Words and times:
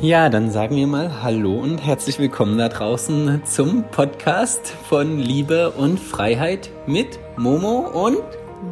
Ja, 0.00 0.28
dann 0.28 0.48
sagen 0.52 0.76
wir 0.76 0.86
mal 0.86 1.24
Hallo 1.24 1.58
und 1.58 1.78
herzlich 1.78 2.20
willkommen 2.20 2.56
da 2.56 2.68
draußen 2.68 3.42
zum 3.44 3.82
Podcast 3.90 4.68
von 4.88 5.18
Liebe 5.18 5.72
und 5.72 5.98
Freiheit 5.98 6.70
mit 6.86 7.18
Momo 7.36 7.80
und 7.80 8.22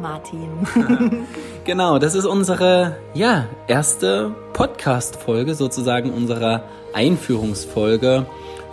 Martin. 0.01 1.27
genau, 1.65 1.99
das 1.99 2.15
ist 2.15 2.23
unsere 2.23 2.95
ja, 3.13 3.47
erste 3.67 4.33
Podcast-Folge, 4.53 5.53
sozusagen 5.53 6.11
unserer 6.11 6.63
Einführungsfolge 6.93 8.25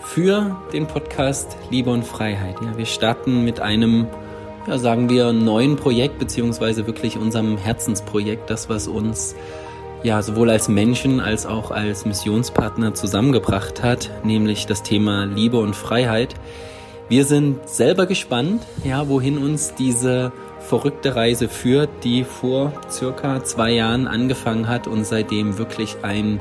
für 0.04 0.56
den 0.72 0.86
Podcast 0.86 1.56
Liebe 1.70 1.90
und 1.90 2.04
Freiheit. 2.04 2.54
Ja, 2.62 2.78
wir 2.78 2.86
starten 2.86 3.44
mit 3.44 3.58
einem, 3.58 4.06
ja, 4.68 4.78
sagen 4.78 5.10
wir, 5.10 5.32
neuen 5.32 5.74
Projekt, 5.74 6.20
beziehungsweise 6.20 6.86
wirklich 6.86 7.18
unserem 7.18 7.56
Herzensprojekt, 7.56 8.48
das, 8.48 8.68
was 8.68 8.86
uns 8.86 9.34
ja 10.04 10.22
sowohl 10.22 10.50
als 10.50 10.68
Menschen 10.68 11.18
als 11.18 11.46
auch 11.46 11.72
als 11.72 12.04
Missionspartner 12.04 12.94
zusammengebracht 12.94 13.82
hat, 13.82 14.10
nämlich 14.22 14.66
das 14.66 14.82
Thema 14.84 15.24
Liebe 15.24 15.58
und 15.58 15.74
Freiheit. 15.74 16.34
Wir 17.08 17.24
sind 17.24 17.68
selber 17.68 18.06
gespannt, 18.06 18.62
ja, 18.84 19.08
wohin 19.08 19.38
uns 19.38 19.74
diese 19.74 20.30
verrückte 20.60 21.16
Reise 21.16 21.48
führt, 21.48 21.90
die 22.04 22.24
vor 22.24 22.72
circa 22.90 23.42
zwei 23.44 23.72
Jahren 23.72 24.06
angefangen 24.06 24.68
hat 24.68 24.86
und 24.86 25.04
seitdem 25.04 25.58
wirklich 25.58 25.96
ein 26.02 26.40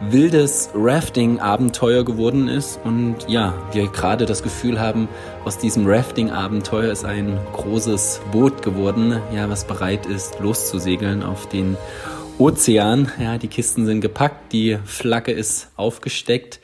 wildes 0.00 0.70
Rafting-Abenteuer 0.74 2.04
geworden 2.04 2.48
ist. 2.48 2.78
Und 2.84 3.16
ja, 3.28 3.54
wir 3.72 3.88
gerade 3.88 4.26
das 4.26 4.42
Gefühl 4.42 4.78
haben, 4.78 5.08
aus 5.44 5.58
diesem 5.58 5.86
Rafting-Abenteuer 5.86 6.92
ist 6.92 7.04
ein 7.04 7.38
großes 7.52 8.20
Boot 8.30 8.62
geworden, 8.62 9.20
ja, 9.34 9.48
was 9.48 9.64
bereit 9.64 10.06
ist, 10.06 10.38
loszusegeln 10.40 11.22
auf 11.22 11.48
den 11.48 11.76
Ozean. 12.38 13.10
Ja, 13.18 13.38
die 13.38 13.48
Kisten 13.48 13.86
sind 13.86 14.02
gepackt, 14.02 14.52
die 14.52 14.78
Flagge 14.84 15.32
ist 15.32 15.70
aufgesteckt 15.76 16.60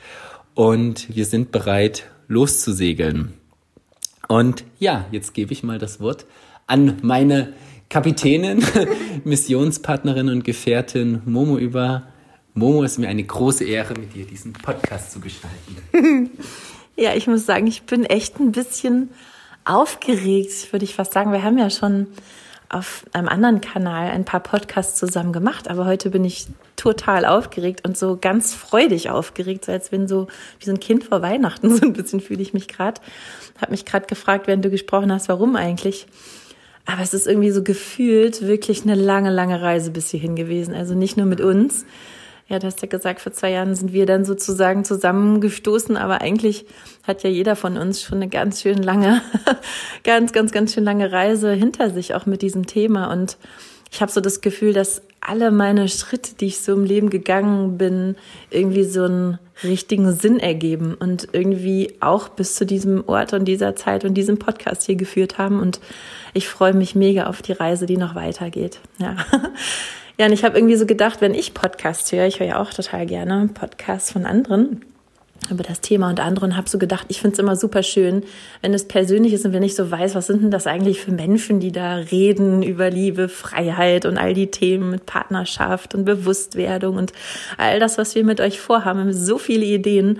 und 0.53 1.15
wir 1.15 1.25
sind 1.25 1.51
bereit 1.51 2.03
loszusegeln. 2.27 3.33
Und 4.27 4.65
ja, 4.77 5.05
jetzt 5.11 5.33
gebe 5.33 5.51
ich 5.51 5.63
mal 5.63 5.79
das 5.79 5.99
Wort 5.99 6.27
an 6.67 6.99
meine 7.01 7.53
Kapitänin, 7.89 8.63
Missionspartnerin 9.23 10.29
und 10.29 10.43
Gefährtin 10.43 11.23
Momo 11.25 11.57
über. 11.57 12.07
Momo, 12.53 12.83
es 12.83 12.93
ist 12.93 12.97
mir 12.99 13.09
eine 13.09 13.23
große 13.23 13.63
Ehre, 13.63 13.95
mit 13.95 14.13
dir 14.13 14.25
diesen 14.25 14.53
Podcast 14.53 15.11
zu 15.11 15.19
gestalten. 15.19 16.29
ja, 16.95 17.15
ich 17.15 17.25
muss 17.25 17.47
sagen, 17.47 17.65
ich 17.65 17.81
bin 17.81 18.05
echt 18.05 18.39
ein 18.39 18.51
bisschen 18.51 19.09
aufgeregt, 19.65 20.71
würde 20.71 20.85
ich 20.85 20.93
fast 20.93 21.13
sagen. 21.13 21.31
Wir 21.31 21.41
haben 21.41 21.57
ja 21.57 21.71
schon 21.71 22.07
auf 22.73 23.05
einem 23.13 23.27
anderen 23.27 23.61
Kanal 23.61 24.09
ein 24.09 24.25
paar 24.25 24.39
Podcasts 24.39 24.99
zusammen 24.99 25.33
gemacht, 25.33 25.69
aber 25.69 25.85
heute 25.85 26.09
bin 26.09 26.25
ich 26.25 26.47
total 26.75 27.25
aufgeregt 27.25 27.87
und 27.87 27.97
so 27.97 28.17
ganz 28.19 28.53
freudig 28.53 29.09
aufgeregt, 29.09 29.65
so 29.65 29.71
als 29.71 29.91
wenn 29.91 30.07
so 30.07 30.27
wie 30.59 30.65
so 30.65 30.71
ein 30.71 30.79
Kind 30.79 31.03
vor 31.03 31.21
Weihnachten, 31.21 31.69
so 31.75 31.85
ein 31.85 31.93
bisschen 31.93 32.19
fühle 32.19 32.41
ich 32.41 32.53
mich 32.53 32.67
gerade. 32.67 32.99
Habe 33.61 33.71
mich 33.71 33.85
gerade 33.85 34.07
gefragt, 34.07 34.47
während 34.47 34.65
du 34.65 34.69
gesprochen 34.69 35.11
hast, 35.11 35.29
warum 35.29 35.55
eigentlich. 35.55 36.07
Aber 36.85 37.01
es 37.01 37.13
ist 37.13 37.27
irgendwie 37.27 37.51
so 37.51 37.63
gefühlt 37.63 38.41
wirklich 38.41 38.83
eine 38.83 38.95
lange, 38.95 39.29
lange 39.29 39.61
Reise 39.61 39.91
bis 39.91 40.09
hierhin 40.09 40.35
gewesen. 40.35 40.73
Also 40.73 40.95
nicht 40.95 41.15
nur 41.15 41.25
mit 41.25 41.39
uns, 41.39 41.85
ja, 42.47 42.59
du 42.59 42.67
hast 42.67 42.81
ja 42.81 42.87
gesagt, 42.87 43.21
vor 43.21 43.31
zwei 43.31 43.51
Jahren 43.51 43.73
sind 43.75 43.93
wir 43.93 44.05
dann 44.05 44.25
sozusagen 44.25 44.83
zusammengestoßen, 44.83 45.95
aber 45.95 46.21
eigentlich 46.21 46.65
hat 47.03 47.23
ja 47.23 47.29
jeder 47.29 47.55
von 47.55 47.77
uns 47.77 48.01
schon 48.01 48.17
eine 48.17 48.27
ganz 48.27 48.61
schön 48.61 48.83
lange, 48.83 49.21
ganz, 50.03 50.33
ganz, 50.33 50.51
ganz 50.51 50.73
schön 50.73 50.83
lange 50.83 51.11
Reise 51.11 51.53
hinter 51.53 51.89
sich, 51.89 52.13
auch 52.15 52.25
mit 52.25 52.41
diesem 52.41 52.67
Thema. 52.67 53.11
Und 53.11 53.37
ich 53.91 54.01
habe 54.01 54.11
so 54.11 54.21
das 54.21 54.41
Gefühl, 54.41 54.73
dass 54.73 55.01
alle 55.21 55.51
meine 55.51 55.87
Schritte, 55.87 56.35
die 56.35 56.47
ich 56.47 56.59
so 56.59 56.73
im 56.73 56.83
Leben 56.83 57.09
gegangen 57.09 57.77
bin, 57.77 58.15
irgendwie 58.49 58.83
so 58.83 59.03
einen 59.03 59.39
richtigen 59.63 60.11
Sinn 60.11 60.39
ergeben 60.39 60.95
und 60.95 61.29
irgendwie 61.31 61.93
auch 62.01 62.27
bis 62.27 62.55
zu 62.55 62.65
diesem 62.65 63.07
Ort 63.07 63.33
und 63.33 63.45
dieser 63.45 63.75
Zeit 63.75 64.03
und 64.03 64.15
diesem 64.15 64.37
Podcast 64.37 64.83
hier 64.83 64.95
geführt 64.95 65.37
haben. 65.37 65.59
Und 65.59 65.79
ich 66.33 66.49
freue 66.49 66.73
mich 66.73 66.95
mega 66.95 67.27
auf 67.27 67.41
die 67.41 67.53
Reise, 67.53 67.85
die 67.85 67.97
noch 67.97 68.15
weitergeht. 68.15 68.79
Ja. 68.97 69.15
Ja, 70.17 70.27
und 70.27 70.33
ich 70.33 70.43
habe 70.43 70.57
irgendwie 70.57 70.75
so 70.75 70.85
gedacht, 70.85 71.21
wenn 71.21 71.33
ich 71.33 71.53
Podcasts 71.53 72.11
höre, 72.11 72.27
ich 72.27 72.39
höre 72.39 72.47
ja 72.47 72.61
auch 72.61 72.71
total 72.71 73.05
gerne 73.05 73.49
Podcasts 73.53 74.11
von 74.11 74.25
anderen 74.25 74.85
über 75.51 75.63
das 75.63 75.81
Thema 75.81 76.09
und 76.09 76.19
andere 76.19 76.45
und 76.45 76.55
habe 76.55 76.69
so 76.69 76.77
gedacht, 76.77 77.05
ich 77.09 77.19
finde 77.19 77.33
es 77.33 77.39
immer 77.39 77.55
super 77.55 77.83
schön, 77.83 78.23
wenn 78.61 78.73
es 78.73 78.87
persönlich 78.87 79.33
ist 79.33 79.45
und 79.45 79.53
wenn 79.53 79.63
ich 79.63 79.75
so 79.75 79.89
weiß, 79.89 80.15
was 80.15 80.27
sind 80.27 80.41
denn 80.41 80.51
das 80.51 80.67
eigentlich 80.67 81.01
für 81.01 81.11
Menschen, 81.11 81.59
die 81.59 81.71
da 81.71 81.95
reden 81.95 82.63
über 82.63 82.89
Liebe, 82.89 83.27
Freiheit 83.27 84.05
und 84.05 84.17
all 84.17 84.33
die 84.33 84.51
Themen 84.51 84.91
mit 84.91 85.05
Partnerschaft 85.05 85.95
und 85.95 86.05
Bewusstwerdung 86.05 86.95
und 86.95 87.11
all 87.57 87.79
das, 87.79 87.97
was 87.97 88.15
wir 88.15 88.23
mit 88.23 88.39
euch 88.39 88.59
vorhaben. 88.59 89.11
So 89.13 89.37
viele 89.37 89.65
Ideen 89.65 90.19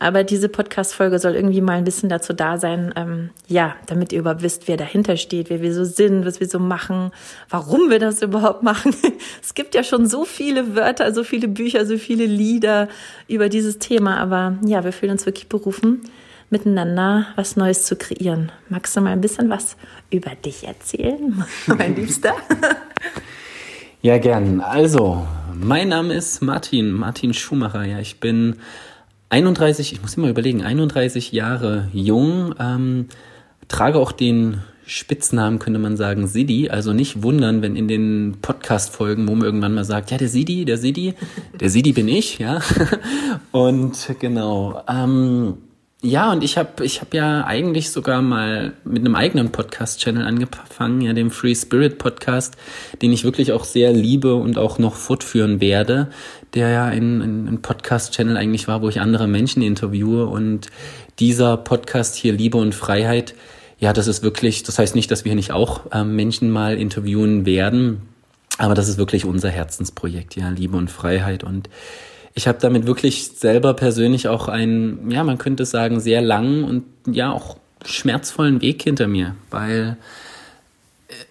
aber 0.00 0.24
diese 0.24 0.48
Podcast-Folge 0.48 1.18
soll 1.18 1.36
irgendwie 1.36 1.60
mal 1.60 1.74
ein 1.74 1.84
bisschen 1.84 2.08
dazu 2.08 2.32
da 2.32 2.58
sein, 2.58 2.92
ähm, 2.96 3.30
ja, 3.46 3.76
damit 3.86 4.12
ihr 4.12 4.20
überhaupt 4.20 4.42
wisst, 4.42 4.66
wer 4.66 4.76
dahinter 4.76 5.16
steht, 5.16 5.50
wer 5.50 5.62
wir 5.62 5.72
so 5.72 5.84
sind, 5.84 6.26
was 6.26 6.40
wir 6.40 6.48
so 6.48 6.58
machen, 6.58 7.12
warum 7.48 7.90
wir 7.90 8.00
das 8.00 8.20
überhaupt 8.20 8.62
machen. 8.64 8.94
es 9.42 9.54
gibt 9.54 9.74
ja 9.74 9.84
schon 9.84 10.08
so 10.08 10.24
viele 10.24 10.74
Wörter, 10.74 11.14
so 11.14 11.22
viele 11.22 11.46
Bücher, 11.46 11.86
so 11.86 11.96
viele 11.96 12.26
Lieder 12.26 12.88
über 13.28 13.48
dieses 13.48 13.78
Thema. 13.78 14.18
Aber 14.18 14.58
ja, 14.64 14.82
wir 14.82 14.92
fühlen 14.92 15.12
uns 15.12 15.26
wirklich 15.26 15.48
berufen, 15.48 16.02
miteinander 16.50 17.26
was 17.36 17.56
Neues 17.56 17.84
zu 17.84 17.94
kreieren. 17.94 18.50
Magst 18.68 18.96
du 18.96 19.00
mal 19.00 19.12
ein 19.12 19.20
bisschen 19.20 19.48
was 19.48 19.76
über 20.10 20.32
dich 20.34 20.66
erzählen, 20.66 21.44
mein 21.66 21.94
Liebster? 21.96 22.34
ja, 24.02 24.18
gern. 24.18 24.60
Also, 24.60 25.24
mein 25.54 25.88
Name 25.88 26.14
ist 26.14 26.42
Martin, 26.42 26.90
Martin 26.90 27.32
Schumacher. 27.32 27.84
Ja, 27.84 28.00
ich 28.00 28.18
bin 28.18 28.56
31, 29.30 29.92
ich 29.92 30.02
muss 30.02 30.16
immer 30.16 30.28
überlegen, 30.28 30.62
31 30.62 31.32
Jahre 31.32 31.88
jung, 31.92 32.54
ähm, 32.58 33.08
trage 33.68 33.98
auch 33.98 34.12
den 34.12 34.62
Spitznamen, 34.86 35.58
könnte 35.58 35.78
man 35.78 35.96
sagen, 35.96 36.26
Sidi. 36.26 36.68
Also 36.68 36.92
nicht 36.92 37.22
wundern, 37.22 37.62
wenn 37.62 37.76
in 37.76 37.88
den 37.88 38.36
Podcast-Folgen, 38.42 39.26
wo 39.28 39.34
man 39.34 39.44
irgendwann 39.44 39.74
mal 39.74 39.84
sagt, 39.84 40.10
ja, 40.10 40.18
der 40.18 40.28
Sidi, 40.28 40.64
der 40.64 40.76
Sidi, 40.76 41.14
der 41.58 41.70
Sidi 41.70 41.92
bin 41.92 42.08
ich, 42.08 42.38
ja. 42.38 42.60
Und 43.52 44.14
genau. 44.20 44.82
Ähm, 44.88 45.54
ja, 46.02 46.30
und 46.30 46.44
ich 46.44 46.58
habe 46.58 46.84
ich 46.84 47.00
hab 47.00 47.14
ja 47.14 47.46
eigentlich 47.46 47.90
sogar 47.90 48.20
mal 48.20 48.74
mit 48.84 48.98
einem 48.98 49.14
eigenen 49.14 49.52
Podcast-Channel 49.52 50.26
angefangen, 50.26 51.00
ja, 51.00 51.14
dem 51.14 51.30
Free 51.30 51.54
Spirit 51.54 51.96
Podcast, 51.96 52.58
den 53.00 53.10
ich 53.10 53.24
wirklich 53.24 53.52
auch 53.52 53.64
sehr 53.64 53.90
liebe 53.90 54.34
und 54.34 54.58
auch 54.58 54.78
noch 54.78 54.96
fortführen 54.96 55.62
werde, 55.62 56.10
der 56.54 56.70
ja 56.70 56.84
ein, 56.84 57.20
ein, 57.20 57.48
ein 57.48 57.62
Podcast-Channel 57.62 58.36
eigentlich 58.36 58.68
war, 58.68 58.82
wo 58.82 58.88
ich 58.88 59.00
andere 59.00 59.26
Menschen 59.26 59.62
interviewe. 59.62 60.26
Und 60.26 60.68
dieser 61.18 61.56
Podcast 61.56 62.14
hier, 62.14 62.32
Liebe 62.32 62.58
und 62.58 62.74
Freiheit, 62.74 63.34
ja, 63.78 63.92
das 63.92 64.06
ist 64.06 64.22
wirklich, 64.22 64.62
das 64.62 64.78
heißt 64.78 64.94
nicht, 64.94 65.10
dass 65.10 65.24
wir 65.24 65.34
nicht 65.34 65.52
auch 65.52 65.92
äh, 65.92 66.04
Menschen 66.04 66.50
mal 66.50 66.78
interviewen 66.78 67.44
werden, 67.44 68.02
aber 68.58 68.74
das 68.74 68.88
ist 68.88 68.98
wirklich 68.98 69.24
unser 69.24 69.50
Herzensprojekt, 69.50 70.36
ja, 70.36 70.48
Liebe 70.48 70.76
und 70.76 70.90
Freiheit. 70.90 71.42
Und 71.42 71.68
ich 72.34 72.46
habe 72.46 72.58
damit 72.60 72.86
wirklich 72.86 73.28
selber 73.28 73.74
persönlich 73.74 74.28
auch 74.28 74.48
einen, 74.48 75.10
ja, 75.10 75.24
man 75.24 75.38
könnte 75.38 75.66
sagen, 75.66 76.00
sehr 76.00 76.22
langen 76.22 76.64
und 76.64 76.84
ja 77.06 77.32
auch 77.32 77.56
schmerzvollen 77.84 78.60
Weg 78.60 78.82
hinter 78.82 79.08
mir, 79.08 79.34
weil 79.50 79.96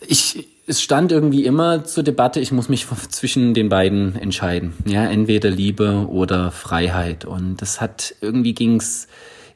ich, 0.06 0.48
es 0.66 0.82
stand 0.82 1.12
irgendwie 1.12 1.46
immer 1.46 1.84
zur 1.84 2.04
Debatte, 2.04 2.40
ich 2.40 2.52
muss 2.52 2.70
mich 2.70 2.88
zwischen 3.10 3.54
den 3.54 3.70
beiden 3.70 4.16
entscheiden. 4.16 4.74
Ja, 4.86 5.06
entweder 5.06 5.50
Liebe 5.50 6.08
oder 6.10 6.52
Freiheit. 6.52 7.26
Und 7.26 7.62
das 7.62 7.82
hat, 7.82 8.16
irgendwie 8.22 8.54
ging's 8.54 9.08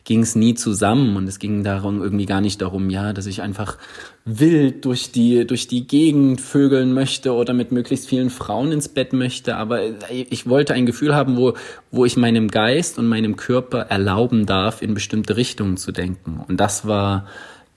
ging 0.07 0.21
es 0.21 0.37
nie 0.37 0.53
zusammen 0.53 1.17
und 1.17 1.27
es 1.27 1.37
ging 1.37 1.65
darum 1.65 2.01
irgendwie 2.01 2.25
gar 2.25 2.39
nicht 2.39 2.61
darum, 2.61 2.89
ja, 2.89 3.11
dass 3.11 3.25
ich 3.25 3.41
einfach 3.41 3.77
wild 4.23 4.85
durch 4.85 5.11
die 5.11 5.45
durch 5.45 5.67
die 5.67 5.85
Gegend 5.85 6.39
vögeln 6.39 6.93
möchte 6.93 7.33
oder 7.33 7.53
mit 7.53 7.73
möglichst 7.73 8.07
vielen 8.07 8.29
Frauen 8.29 8.71
ins 8.71 8.87
Bett 8.87 9.11
möchte, 9.11 9.57
aber 9.57 9.81
ich 10.09 10.47
wollte 10.47 10.73
ein 10.73 10.85
Gefühl 10.85 11.13
haben, 11.13 11.35
wo 11.35 11.55
wo 11.91 12.05
ich 12.05 12.15
meinem 12.15 12.47
Geist 12.47 12.97
und 12.97 13.07
meinem 13.07 13.35
Körper 13.35 13.79
erlauben 13.79 14.45
darf, 14.45 14.81
in 14.81 14.93
bestimmte 14.93 15.35
Richtungen 15.35 15.75
zu 15.75 15.91
denken 15.91 16.39
und 16.47 16.55
das 16.55 16.87
war 16.87 17.27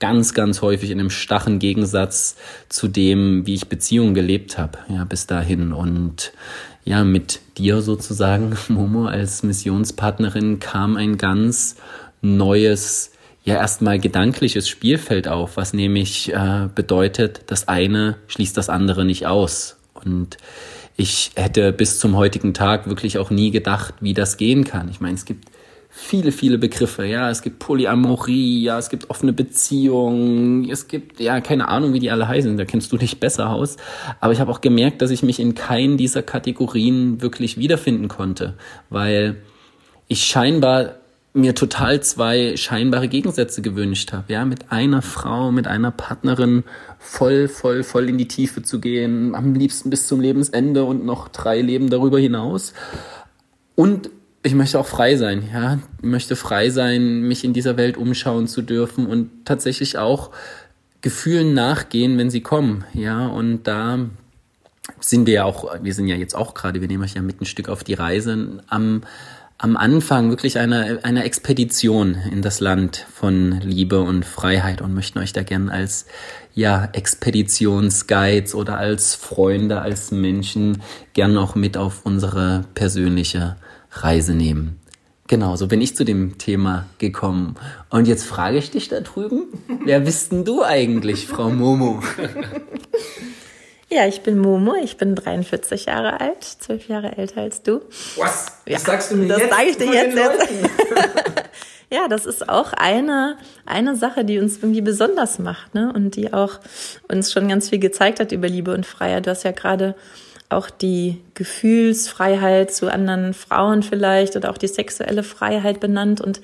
ganz 0.01 0.33
ganz 0.33 0.61
häufig 0.61 0.91
in 0.91 0.99
einem 0.99 1.09
stachen 1.09 1.59
Gegensatz 1.59 2.35
zu 2.67 2.89
dem, 2.89 3.47
wie 3.47 3.53
ich 3.53 3.69
Beziehungen 3.69 4.13
gelebt 4.13 4.57
habe, 4.57 4.79
ja, 4.89 5.05
bis 5.05 5.27
dahin 5.27 5.71
und 5.71 6.33
ja, 6.83 7.03
mit 7.03 7.39
dir 7.57 7.81
sozusagen, 7.81 8.57
Momo, 8.67 9.05
als 9.05 9.43
Missionspartnerin 9.43 10.59
kam 10.59 10.97
ein 10.97 11.17
ganz 11.17 11.77
neues, 12.21 13.11
ja 13.43 13.55
erstmal 13.55 13.99
gedankliches 13.99 14.67
Spielfeld 14.67 15.27
auf, 15.27 15.57
was 15.57 15.73
nämlich 15.73 16.33
äh, 16.33 16.67
bedeutet, 16.73 17.43
das 17.47 17.67
eine 17.67 18.17
schließt 18.27 18.57
das 18.57 18.69
andere 18.69 19.05
nicht 19.05 19.27
aus. 19.27 19.77
Und 19.93 20.37
ich 20.97 21.31
hätte 21.35 21.71
bis 21.71 21.99
zum 21.99 22.15
heutigen 22.15 22.53
Tag 22.53 22.87
wirklich 22.87 23.17
auch 23.17 23.29
nie 23.29 23.51
gedacht, 23.51 23.95
wie 24.01 24.13
das 24.13 24.37
gehen 24.37 24.63
kann. 24.63 24.89
Ich 24.89 24.99
meine, 24.99 25.15
es 25.15 25.25
gibt 25.25 25.49
viele, 25.93 26.31
viele 26.31 26.57
Begriffe. 26.57 27.05
Ja, 27.05 27.29
es 27.29 27.41
gibt 27.41 27.59
Polyamorie, 27.59 28.63
ja, 28.63 28.79
es 28.79 28.89
gibt 28.89 29.09
offene 29.09 29.33
Beziehungen, 29.33 30.69
es 30.69 30.87
gibt, 30.87 31.19
ja, 31.19 31.41
keine 31.41 31.67
Ahnung, 31.67 31.93
wie 31.93 31.99
die 31.99 32.09
alle 32.09 32.27
heißen, 32.27 32.57
da 32.57 32.63
kennst 32.65 32.91
du 32.93 32.97
dich 32.97 33.19
besser 33.19 33.49
aus. 33.49 33.75
Aber 34.21 34.31
ich 34.31 34.39
habe 34.39 34.51
auch 34.51 34.61
gemerkt, 34.61 35.01
dass 35.01 35.11
ich 35.11 35.21
mich 35.21 35.39
in 35.39 35.53
keinen 35.53 35.97
dieser 35.97 36.23
Kategorien 36.23 37.21
wirklich 37.21 37.57
wiederfinden 37.57 38.07
konnte, 38.07 38.55
weil 38.89 39.35
ich 40.07 40.23
scheinbar 40.23 40.95
mir 41.33 41.55
total 41.55 42.01
zwei 42.01 42.57
scheinbare 42.57 43.07
Gegensätze 43.07 43.61
gewünscht 43.61 44.11
habe, 44.11 44.33
ja, 44.33 44.43
mit 44.45 44.71
einer 44.71 45.01
Frau, 45.01 45.51
mit 45.51 45.67
einer 45.67 45.91
Partnerin 45.91 46.63
voll, 46.99 47.47
voll, 47.47 47.83
voll 47.83 48.09
in 48.09 48.17
die 48.17 48.27
Tiefe 48.27 48.63
zu 48.63 48.79
gehen, 48.79 49.35
am 49.35 49.53
liebsten 49.53 49.89
bis 49.89 50.07
zum 50.07 50.19
Lebensende 50.19 50.83
und 50.83 51.05
noch 51.05 51.29
drei 51.29 51.61
Leben 51.61 51.89
darüber 51.89 52.19
hinaus. 52.19 52.73
Und 53.75 54.09
ich 54.43 54.55
möchte 54.55 54.79
auch 54.79 54.87
frei 54.87 55.15
sein, 55.17 55.49
ja, 55.53 55.79
ich 56.01 56.03
möchte 56.03 56.35
frei 56.35 56.69
sein, 56.69 57.21
mich 57.21 57.43
in 57.43 57.53
dieser 57.53 57.77
Welt 57.77 57.97
umschauen 57.97 58.47
zu 58.47 58.61
dürfen 58.61 59.05
und 59.05 59.29
tatsächlich 59.45 59.97
auch 59.97 60.31
Gefühlen 61.01 61.53
nachgehen, 61.53 62.17
wenn 62.17 62.29
sie 62.29 62.41
kommen, 62.41 62.85
ja, 62.93 63.27
und 63.27 63.63
da 63.63 63.99
sind 64.99 65.27
wir 65.27 65.33
ja 65.33 65.43
auch, 65.45 65.75
wir 65.81 65.93
sind 65.93 66.07
ja 66.07 66.15
jetzt 66.15 66.35
auch 66.35 66.53
gerade, 66.53 66.81
wir 66.81 66.87
nehmen 66.87 67.03
euch 67.03 67.13
ja 67.13 67.21
mit 67.21 67.41
ein 67.41 67.45
Stück 67.45 67.69
auf 67.69 67.83
die 67.83 67.93
Reise 67.93 68.61
am 68.67 69.03
am 69.61 69.77
Anfang 69.77 70.31
wirklich 70.31 70.57
einer, 70.57 71.03
einer 71.03 71.23
Expedition 71.23 72.15
in 72.31 72.41
das 72.41 72.61
Land 72.61 73.05
von 73.13 73.61
Liebe 73.61 74.01
und 74.01 74.25
Freiheit 74.25 74.81
und 74.81 74.95
möchten 74.95 75.19
euch 75.19 75.33
da 75.33 75.43
gern 75.43 75.69
als 75.69 76.07
ja, 76.55 76.89
Expeditionsguides 76.93 78.55
oder 78.55 78.77
als 78.77 79.13
Freunde, 79.13 79.79
als 79.81 80.09
Menschen 80.09 80.81
gern 81.13 81.37
auch 81.37 81.53
mit 81.53 81.77
auf 81.77 82.07
unsere 82.07 82.65
persönliche 82.73 83.55
Reise 83.91 84.33
nehmen. 84.33 84.79
Genau, 85.27 85.55
so 85.55 85.67
bin 85.67 85.79
ich 85.79 85.95
zu 85.95 86.03
dem 86.03 86.37
Thema 86.37 86.87
gekommen. 86.97 87.55
Und 87.89 88.07
jetzt 88.07 88.25
frage 88.25 88.57
ich 88.57 88.71
dich 88.71 88.89
da 88.89 88.99
drüben, 88.99 89.43
wer 89.85 90.01
bist 90.01 90.31
denn 90.31 90.43
du 90.43 90.63
eigentlich, 90.63 91.27
Frau 91.27 91.49
Momo? 91.49 92.01
Ja, 93.93 94.07
ich 94.07 94.21
bin 94.21 94.39
Momo, 94.39 94.73
ich 94.81 94.95
bin 94.95 95.15
43 95.15 95.87
Jahre 95.87 96.21
alt, 96.21 96.45
zwölf 96.45 96.87
Jahre 96.87 97.17
älter 97.17 97.41
als 97.41 97.61
du. 97.61 97.81
Was? 98.15 98.47
Ja, 98.65 98.75
das 98.75 98.83
sagst 98.83 99.11
du 99.11 99.17
mir 99.17 99.27
das 99.27 99.39
jetzt? 99.39 99.51
Das 99.51 99.57
sage 99.57 99.69
ich 99.69 99.77
dir 99.77 99.93
jetzt. 99.93 100.17
jetzt. 100.17 100.47
ja, 101.91 102.07
das 102.07 102.25
ist 102.25 102.47
auch 102.47 102.71
eine, 102.71 103.35
eine 103.65 103.97
Sache, 103.97 104.23
die 104.23 104.39
uns 104.39 104.59
irgendwie 104.59 104.79
besonders 104.79 105.39
macht, 105.39 105.75
ne? 105.75 105.91
Und 105.93 106.15
die 106.15 106.31
auch 106.31 106.61
uns 107.09 107.33
schon 107.33 107.49
ganz 107.49 107.67
viel 107.67 107.79
gezeigt 107.79 108.21
hat 108.21 108.31
über 108.31 108.47
Liebe 108.47 108.73
und 108.73 108.85
Freiheit. 108.85 109.25
Du 109.25 109.31
hast 109.31 109.43
ja 109.43 109.51
gerade 109.51 109.95
auch 110.51 110.69
die 110.69 111.21
Gefühlsfreiheit 111.33 112.71
zu 112.71 112.91
anderen 112.91 113.33
Frauen 113.33 113.83
vielleicht 113.83 114.35
oder 114.35 114.49
auch 114.49 114.57
die 114.57 114.67
sexuelle 114.67 115.23
Freiheit 115.23 115.79
benannt. 115.79 116.21
Und 116.21 116.41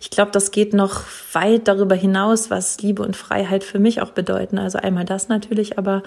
ich 0.00 0.10
glaube, 0.10 0.30
das 0.32 0.50
geht 0.50 0.74
noch 0.74 1.02
weit 1.32 1.68
darüber 1.68 1.94
hinaus, 1.94 2.50
was 2.50 2.80
Liebe 2.80 3.02
und 3.02 3.16
Freiheit 3.16 3.64
für 3.64 3.78
mich 3.78 4.00
auch 4.00 4.10
bedeuten. 4.10 4.58
Also 4.58 4.78
einmal 4.78 5.04
das 5.04 5.28
natürlich, 5.28 5.78
aber 5.78 6.02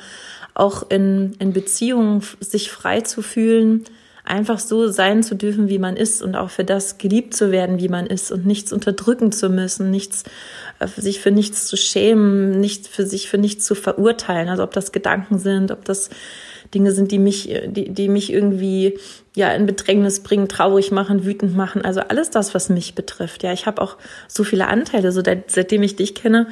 auch 0.54 0.90
in, 0.90 1.34
in 1.40 1.54
Beziehungen 1.54 2.22
sich 2.40 2.72
frei 2.72 3.02
zu 3.02 3.22
fühlen, 3.22 3.86
einfach 4.24 4.60
so 4.60 4.88
sein 4.90 5.24
zu 5.24 5.36
dürfen, 5.36 5.70
wie 5.70 5.80
man 5.80 5.98
ist 5.98 6.22
und 6.22 6.36
auch 6.36 6.50
für 6.50 6.64
das 6.64 6.98
geliebt 6.98 7.34
zu 7.34 7.52
werden, 7.52 7.80
wie 7.80 7.90
man 7.90 8.06
ist 8.06 8.32
und 8.32 8.46
nichts 8.46 8.72
unterdrücken 8.72 9.32
zu 9.32 9.50
müssen, 9.50 9.90
nichts, 9.90 10.24
äh, 10.80 10.88
sich 10.88 11.20
für 11.20 11.32
nichts 11.32 11.66
zu 11.66 11.76
schämen, 11.76 12.60
nicht 12.60 12.88
für 12.88 13.06
sich 13.06 13.30
für 13.30 13.38
nichts 13.38 13.66
zu 13.66 13.76
verurteilen. 13.76 14.50
Also 14.50 14.64
ob 14.64 14.74
das 14.74 14.92
Gedanken 14.92 15.40
sind, 15.40 15.72
ob 15.72 15.86
das 15.86 16.10
Dinge 16.74 16.92
sind, 16.92 17.12
die 17.12 17.20
mich, 17.20 17.50
die, 17.68 17.90
die 17.90 18.08
mich 18.08 18.32
irgendwie 18.32 18.98
ja 19.36 19.52
in 19.54 19.66
Bedrängnis 19.66 20.22
bringen, 20.22 20.48
traurig 20.48 20.92
machen, 20.92 21.26
wütend 21.26 21.56
machen. 21.56 21.84
Also 21.84 22.02
alles 22.02 22.30
das, 22.30 22.54
was 22.54 22.70
mich 22.70 22.96
betrifft. 22.96 23.44
Ja, 23.44 23.54
ich 23.54 23.66
habe 23.66 23.82
auch 23.82 23.98
so 24.28 24.44
viele 24.44 24.68
Anteile. 24.68 25.12
So 25.12 25.22
seitdem 25.48 25.84
ich 25.84 25.96
dich 25.96 26.16
kenne, 26.16 26.48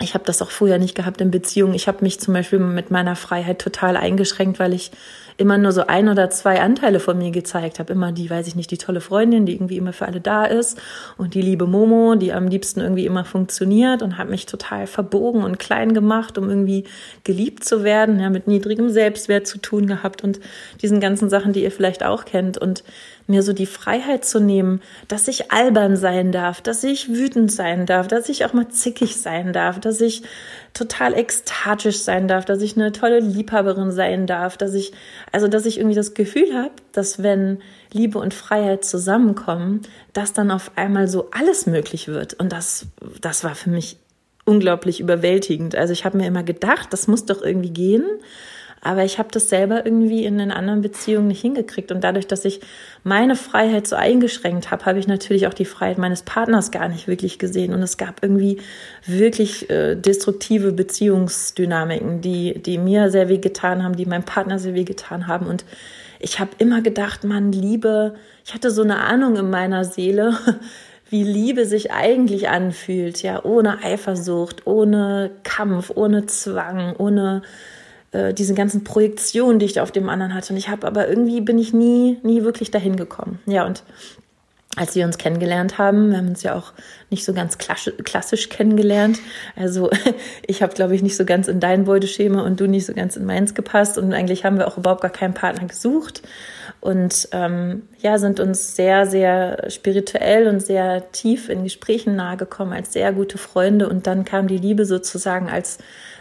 ich 0.00 0.14
habe 0.14 0.24
das 0.24 0.42
auch 0.42 0.50
vorher 0.50 0.78
nicht 0.78 0.94
gehabt 0.94 1.20
in 1.20 1.30
Beziehungen. 1.30 1.74
Ich 1.74 1.88
habe 1.88 1.98
mich 2.02 2.20
zum 2.20 2.34
Beispiel 2.34 2.58
mit 2.58 2.90
meiner 2.90 3.16
Freiheit 3.16 3.58
total 3.58 3.96
eingeschränkt, 3.96 4.58
weil 4.58 4.72
ich 4.72 4.92
immer 5.38 5.56
nur 5.56 5.70
so 5.70 5.86
ein 5.86 6.08
oder 6.08 6.30
zwei 6.30 6.60
Anteile 6.60 6.98
von 6.98 7.16
mir 7.16 7.30
gezeigt. 7.30 7.78
Habe. 7.78 7.92
Immer 7.92 8.12
die, 8.12 8.28
weiß 8.28 8.48
ich 8.48 8.56
nicht, 8.56 8.70
die 8.72 8.76
tolle 8.76 9.00
Freundin, 9.00 9.46
die 9.46 9.54
irgendwie 9.54 9.76
immer 9.76 9.92
für 9.92 10.06
alle 10.06 10.20
da 10.20 10.44
ist. 10.44 10.78
Und 11.16 11.34
die 11.34 11.42
liebe 11.42 11.66
Momo, 11.66 12.16
die 12.16 12.32
am 12.32 12.48
liebsten 12.48 12.80
irgendwie 12.80 13.06
immer 13.06 13.24
funktioniert 13.24 14.02
und 14.02 14.18
habe 14.18 14.30
mich 14.30 14.46
total 14.46 14.88
verbogen 14.88 15.44
und 15.44 15.58
klein 15.58 15.94
gemacht, 15.94 16.36
um 16.38 16.48
irgendwie 16.50 16.84
geliebt 17.22 17.64
zu 17.64 17.84
werden, 17.84 18.18
ja, 18.18 18.30
mit 18.30 18.48
niedrigem 18.48 18.90
Selbstwert 18.90 19.46
zu 19.46 19.58
tun 19.58 19.86
gehabt 19.86 20.24
und 20.24 20.40
diesen 20.82 20.98
ganzen 20.98 21.30
Sachen, 21.30 21.52
die 21.52 21.62
ihr 21.62 21.70
vielleicht 21.70 22.04
auch 22.04 22.24
kennt. 22.24 22.58
Und 22.58 22.82
mir 23.28 23.42
so 23.42 23.52
die 23.52 23.66
Freiheit 23.66 24.24
zu 24.24 24.40
nehmen, 24.40 24.80
dass 25.06 25.28
ich 25.28 25.52
albern 25.52 25.96
sein 25.96 26.32
darf, 26.32 26.60
dass 26.60 26.82
ich 26.82 27.10
wütend 27.10 27.52
sein 27.52 27.86
darf, 27.86 28.08
dass 28.08 28.28
ich 28.28 28.44
auch 28.44 28.54
mal 28.54 28.68
zickig 28.68 29.16
sein 29.16 29.52
darf, 29.52 29.78
dass 29.78 30.00
ich 30.00 30.22
total 30.72 31.14
ekstatisch 31.14 31.98
sein 31.98 32.26
darf, 32.26 32.44
dass 32.46 32.62
ich 32.62 32.76
eine 32.76 32.92
tolle 32.92 33.20
Liebhaberin 33.20 33.92
sein 33.92 34.26
darf, 34.26 34.56
dass 34.56 34.74
ich, 34.74 34.92
also 35.30 35.46
dass 35.46 35.66
ich 35.66 35.78
irgendwie 35.78 35.96
das 35.96 36.14
Gefühl 36.14 36.54
habe, 36.54 36.72
dass 36.92 37.22
wenn 37.22 37.58
Liebe 37.92 38.18
und 38.18 38.34
Freiheit 38.34 38.84
zusammenkommen, 38.84 39.82
dass 40.12 40.32
dann 40.32 40.50
auf 40.50 40.72
einmal 40.76 41.06
so 41.06 41.30
alles 41.30 41.66
möglich 41.66 42.08
wird. 42.08 42.34
Und 42.34 42.52
das, 42.52 42.86
das 43.20 43.44
war 43.44 43.54
für 43.54 43.70
mich 43.70 43.98
unglaublich 44.44 45.00
überwältigend. 45.00 45.76
Also 45.76 45.92
ich 45.92 46.06
habe 46.06 46.16
mir 46.16 46.26
immer 46.26 46.42
gedacht, 46.42 46.92
das 46.92 47.06
muss 47.06 47.26
doch 47.26 47.42
irgendwie 47.42 47.70
gehen. 47.70 48.04
Aber 48.80 49.04
ich 49.04 49.18
habe 49.18 49.28
das 49.32 49.48
selber 49.48 49.84
irgendwie 49.84 50.24
in 50.24 50.38
den 50.38 50.50
anderen 50.50 50.82
Beziehungen 50.82 51.28
nicht 51.28 51.40
hingekriegt. 51.40 51.90
Und 51.90 52.04
dadurch, 52.04 52.26
dass 52.26 52.44
ich 52.44 52.60
meine 53.02 53.36
Freiheit 53.36 53.86
so 53.86 53.96
eingeschränkt 53.96 54.70
habe, 54.70 54.86
habe 54.86 54.98
ich 54.98 55.06
natürlich 55.06 55.46
auch 55.46 55.54
die 55.54 55.64
Freiheit 55.64 55.98
meines 55.98 56.22
Partners 56.22 56.70
gar 56.70 56.88
nicht 56.88 57.08
wirklich 57.08 57.38
gesehen. 57.38 57.74
Und 57.74 57.82
es 57.82 57.96
gab 57.96 58.22
irgendwie 58.22 58.58
wirklich 59.06 59.68
äh, 59.70 59.96
destruktive 59.96 60.72
Beziehungsdynamiken, 60.72 62.20
die, 62.20 62.62
die 62.62 62.78
mir 62.78 63.10
sehr 63.10 63.28
weh 63.28 63.38
getan 63.38 63.82
haben, 63.82 63.96
die 63.96 64.06
meinem 64.06 64.24
Partner 64.24 64.58
sehr 64.58 64.74
weh 64.74 64.84
getan 64.84 65.26
haben. 65.26 65.46
Und 65.46 65.64
ich 66.20 66.40
habe 66.40 66.50
immer 66.58 66.80
gedacht, 66.80 67.24
man, 67.24 67.52
Liebe, 67.52 68.14
ich 68.44 68.54
hatte 68.54 68.70
so 68.70 68.82
eine 68.82 68.98
Ahnung 69.00 69.36
in 69.36 69.50
meiner 69.50 69.84
Seele, 69.84 70.38
wie 71.10 71.24
Liebe 71.24 71.64
sich 71.64 71.90
eigentlich 71.90 72.48
anfühlt, 72.48 73.22
ja, 73.22 73.42
ohne 73.44 73.82
Eifersucht, 73.82 74.66
ohne 74.66 75.30
Kampf, 75.42 75.90
ohne 75.94 76.26
Zwang, 76.26 76.94
ohne 76.96 77.42
äh, 78.12 78.32
diese 78.32 78.54
ganzen 78.54 78.84
Projektionen, 78.84 79.58
die 79.58 79.66
ich 79.66 79.74
da 79.74 79.82
auf 79.82 79.92
dem 79.92 80.08
anderen 80.08 80.34
hatte. 80.34 80.52
Und 80.52 80.58
ich 80.58 80.68
habe 80.68 80.86
aber 80.86 81.08
irgendwie 81.08 81.40
bin 81.40 81.58
ich 81.58 81.72
nie, 81.72 82.18
nie 82.22 82.42
wirklich 82.42 82.70
dahin 82.70 82.96
gekommen. 82.96 83.38
Ja, 83.46 83.66
und 83.66 83.82
als 84.76 84.94
wir 84.94 85.04
uns 85.04 85.18
kennengelernt 85.18 85.78
haben, 85.78 86.10
wir 86.10 86.18
haben 86.18 86.28
uns 86.28 86.42
ja 86.42 86.54
auch 86.54 86.72
nicht 87.10 87.24
so 87.24 87.32
ganz 87.32 87.58
klassisch 87.58 88.48
kennengelernt. 88.48 89.18
Also 89.56 89.90
ich 90.46 90.62
habe, 90.62 90.74
glaube 90.74 90.94
ich, 90.94 91.02
nicht 91.02 91.16
so 91.16 91.24
ganz 91.24 91.48
in 91.48 91.58
dein 91.58 91.84
Beuteschema 91.84 92.42
und 92.42 92.60
du 92.60 92.68
nicht 92.68 92.86
so 92.86 92.94
ganz 92.94 93.16
in 93.16 93.24
meins 93.24 93.54
gepasst. 93.54 93.98
Und 93.98 94.12
eigentlich 94.12 94.44
haben 94.44 94.58
wir 94.58 94.68
auch 94.68 94.78
überhaupt 94.78 95.00
gar 95.00 95.10
keinen 95.10 95.34
Partner 95.34 95.66
gesucht. 95.66 96.22
Und 96.80 97.28
ähm, 97.32 97.82
ja, 97.98 98.18
sind 98.18 98.38
uns 98.38 98.76
sehr, 98.76 99.06
sehr 99.06 99.68
spirituell 99.68 100.46
und 100.46 100.60
sehr 100.60 101.10
tief 101.10 101.48
in 101.48 101.64
Gesprächen 101.64 102.14
nahegekommen 102.14 102.72
als 102.72 102.92
sehr 102.92 103.12
gute 103.12 103.36
Freunde. 103.36 103.88
Und 103.88 104.06
dann 104.06 104.24
kam 104.24 104.46
die 104.46 104.58
Liebe 104.58 104.84
sozusagen 104.84 105.48
als 105.48 105.78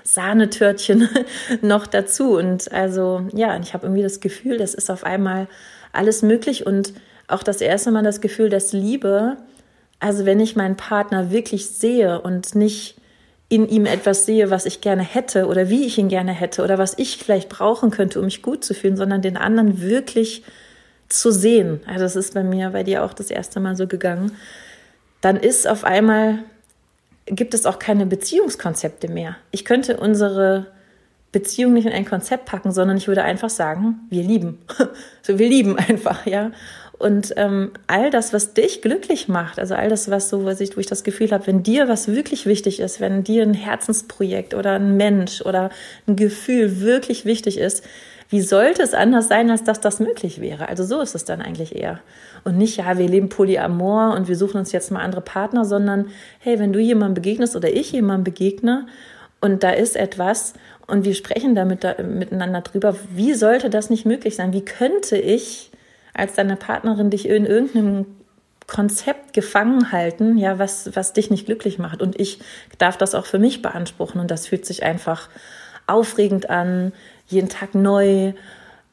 Sahnetörtchen 0.08 1.10
noch 1.62 1.86
dazu. 1.86 2.38
Und 2.38 2.72
also 2.72 3.28
ja, 3.34 3.60
ich 3.60 3.74
habe 3.74 3.86
irgendwie 3.86 4.04
das 4.04 4.20
Gefühl, 4.20 4.58
das 4.58 4.74
ist 4.74 4.90
auf 4.90 5.04
einmal 5.04 5.48
alles 5.92 6.22
möglich 6.22 6.66
und 6.66 6.94
auch 7.28 7.44
das 7.44 7.60
erste 7.60 7.92
Mal 7.92 8.04
das 8.04 8.22
Gefühl, 8.22 8.50
dass 8.50 8.72
Liebe, 8.72 9.38
also 10.00 10.26
wenn 10.26 10.40
ich 10.40 10.56
meinen 10.56 10.78
Partner 10.78 11.32
wirklich 11.32 11.68
sehe 11.68 12.22
und 12.22 12.56
nicht 12.56 12.96
in 13.50 13.68
ihm 13.68 13.86
etwas 13.86 14.26
sehe, 14.26 14.50
was 14.50 14.66
ich 14.66 14.82
gerne 14.82 15.04
hätte 15.04 15.48
oder 15.48 15.70
wie 15.70 15.86
ich 15.86 15.98
ihn 15.98 16.10
gerne 16.10 16.32
hätte 16.32 16.64
oder 16.64 16.78
was 16.78 16.98
ich 16.98 17.18
vielleicht 17.18 17.50
brauchen 17.50 17.92
könnte, 17.92 18.20
um 18.20 18.26
mich 18.26 18.42
gut 18.42 18.64
zu 18.64 18.74
fühlen, 18.74 18.98
sondern 18.98 19.22
den 19.22 19.38
anderen 19.38 19.82
wirklich 19.82 20.44
zu 21.10 21.32
sehen. 21.32 21.80
Also 21.86 22.02
das 22.02 22.16
ist 22.16 22.34
bei 22.34 22.44
mir, 22.44 22.72
bei 22.72 22.84
dir 22.84 23.04
auch 23.04 23.14
das 23.14 23.32
erste 23.32 23.60
Mal 23.60 23.76
so 23.76 23.88
gegangen. 23.88 24.34
Dann 25.22 25.38
ist 25.38 25.68
auf 25.68 25.84
einmal 25.86 26.40
gibt 27.28 27.54
es 27.54 27.66
auch 27.66 27.80
keine 27.80 28.06
Beziehungskonzepte 28.06 29.10
mehr. 29.10 29.36
Ich 29.52 29.66
könnte 29.66 29.98
unsere 29.98 30.68
Beziehung 31.32 31.74
nicht 31.74 31.86
in 31.86 31.94
ein 31.94 32.06
Konzept 32.06 32.46
packen, 32.46 32.72
sondern 32.72 32.98
ich 32.98 33.08
würde 33.08 33.24
einfach 33.24 33.50
sagen, 33.50 34.00
wir 34.10 34.24
lieben. 34.24 34.60
so, 35.22 35.38
wir 35.38 35.50
lieben 35.50 35.78
einfach, 35.78 36.26
ja. 36.26 36.52
Und 36.98 37.34
ähm, 37.38 37.74
all 37.86 38.10
das, 38.10 38.34
was 38.34 38.56
dich 38.56 38.82
glücklich 38.82 39.28
macht, 39.28 39.60
also 39.60 39.76
all 39.76 39.88
das, 39.88 40.10
was 40.10 40.30
so, 40.30 40.46
was 40.46 40.60
ich, 40.62 40.76
wo 40.76 40.80
ich 40.80 40.88
das 40.88 41.04
Gefühl 41.04 41.30
habe, 41.32 41.46
wenn 41.46 41.62
dir 41.62 41.88
was 41.88 42.08
wirklich 42.08 42.48
wichtig 42.48 42.80
ist, 42.80 43.00
wenn 43.00 43.24
dir 43.24 43.44
ein 43.44 43.54
Herzensprojekt 43.54 44.56
oder 44.56 44.74
ein 44.74 44.98
Mensch 44.98 45.42
oder 45.42 45.70
ein 46.08 46.16
Gefühl 46.16 46.82
wirklich 46.82 47.26
wichtig 47.26 47.60
ist, 47.60 47.84
wie 48.30 48.42
sollte 48.42 48.84
es 48.84 48.94
anders 48.94 49.28
sein, 49.28 49.50
als 49.50 49.64
dass 49.64 49.80
das 49.80 50.00
möglich 50.00 50.42
wäre? 50.42 50.68
Also 50.68 50.84
so 50.84 51.02
ist 51.02 51.16
es 51.16 51.26
dann 51.26 51.42
eigentlich 51.42 51.76
eher. 51.76 52.00
Und 52.44 52.58
nicht, 52.58 52.78
ja, 52.78 52.98
wir 52.98 53.08
leben 53.08 53.30
Polyamor 53.30 54.16
und 54.16 54.28
wir 54.28 54.36
suchen 54.36 54.58
uns 54.58 54.72
jetzt 54.72 54.92
mal 54.92 55.02
andere 55.02 55.22
Partner, 55.22 55.66
sondern 55.66 56.08
hey, 56.40 56.60
wenn 56.60 56.74
du 56.74 56.80
jemandem 56.80 57.16
begegnest 57.16 57.56
oder 57.56 57.72
ich 57.72 57.92
jemandem 57.92 58.26
begegne 58.26 58.88
und 59.40 59.64
da 59.64 59.70
ist 59.72 59.96
etwas 59.96 60.54
und 60.88 61.06
wir 61.06 61.14
sprechen 61.14 61.56
damit 61.56 61.84
da, 61.84 61.96
miteinander 62.02 62.62
drüber, 62.62 62.96
wie 63.14 63.34
sollte 63.34 63.70
das 63.70 63.90
nicht 63.90 64.06
möglich 64.06 64.36
sein? 64.36 64.54
Wie 64.54 64.66
könnte 64.66 65.18
ich 65.18 65.72
als 66.14 66.34
deine 66.34 66.56
Partnerin 66.56 67.10
dich 67.10 67.30
in 67.30 67.46
irgendeinem 67.46 68.06
Konzept 68.68 69.32
gefangen 69.32 69.94
halten, 69.94 70.38
ja, 70.38 70.60
was, 70.60 70.94
was 70.96 71.14
dich 71.14 71.30
nicht 71.30 71.46
glücklich 71.46 71.80
macht. 71.80 72.02
Und 72.02 72.20
ich 72.20 72.40
darf 72.78 72.98
das 72.98 73.16
auch 73.16 73.26
für 73.26 73.40
mich 73.40 73.62
beanspruchen. 73.62 74.20
Und 74.20 74.30
das 74.30 74.48
fühlt 74.48 74.66
sich 74.66 74.84
einfach 74.84 75.30
aufregend 75.88 76.50
an, 76.50 76.92
jeden 77.28 77.50
Tag 77.50 77.76
neu. 77.76 78.34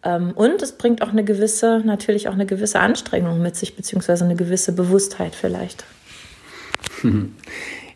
Ähm, 0.03 0.33
und 0.35 0.62
es 0.62 0.73
bringt 0.73 1.03
auch 1.03 1.09
eine 1.09 1.25
gewisse, 1.25 1.81
natürlich 1.85 2.29
auch 2.29 2.35
eine 2.35 2.47
gewisse 2.47 2.81
Anstrengung 2.81 3.41
mit 3.41 3.57
sich, 3.57 3.76
beziehungsweise 3.76 4.25
eine 4.25 4.37
gewisse 4.37 4.73
Bewusstheit 4.73 5.35
vielleicht. 5.35 5.85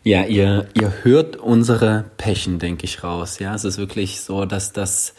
Ja, 0.03 0.23
ihr, 0.23 0.67
ihr 0.73 0.93
hört 1.03 1.35
unsere 1.35 2.05
Pechen, 2.17 2.57
denke 2.57 2.85
ich, 2.85 3.03
raus. 3.03 3.39
Ja, 3.39 3.53
es 3.53 3.65
ist 3.65 3.77
wirklich 3.77 4.21
so, 4.21 4.45
dass 4.45 4.71
das 4.71 5.13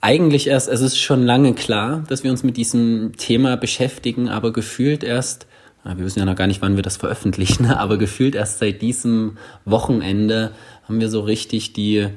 eigentlich 0.00 0.46
erst, 0.46 0.68
es 0.68 0.80
ist 0.80 0.98
schon 0.98 1.22
lange 1.24 1.54
klar, 1.54 2.04
dass 2.08 2.24
wir 2.24 2.30
uns 2.30 2.42
mit 2.42 2.56
diesem 2.56 3.12
Thema 3.16 3.56
beschäftigen, 3.56 4.28
aber 4.28 4.52
gefühlt 4.52 5.04
erst, 5.04 5.46
wir 5.84 5.98
wissen 5.98 6.20
ja 6.20 6.24
noch 6.24 6.36
gar 6.36 6.46
nicht, 6.46 6.62
wann 6.62 6.76
wir 6.76 6.82
das 6.82 6.96
veröffentlichen, 6.96 7.66
aber 7.70 7.98
gefühlt 7.98 8.34
erst 8.34 8.58
seit 8.58 8.82
diesem 8.82 9.38
Wochenende 9.64 10.52
haben 10.88 11.00
wir 11.00 11.08
so 11.08 11.20
richtig 11.20 11.72
die, 11.72 12.08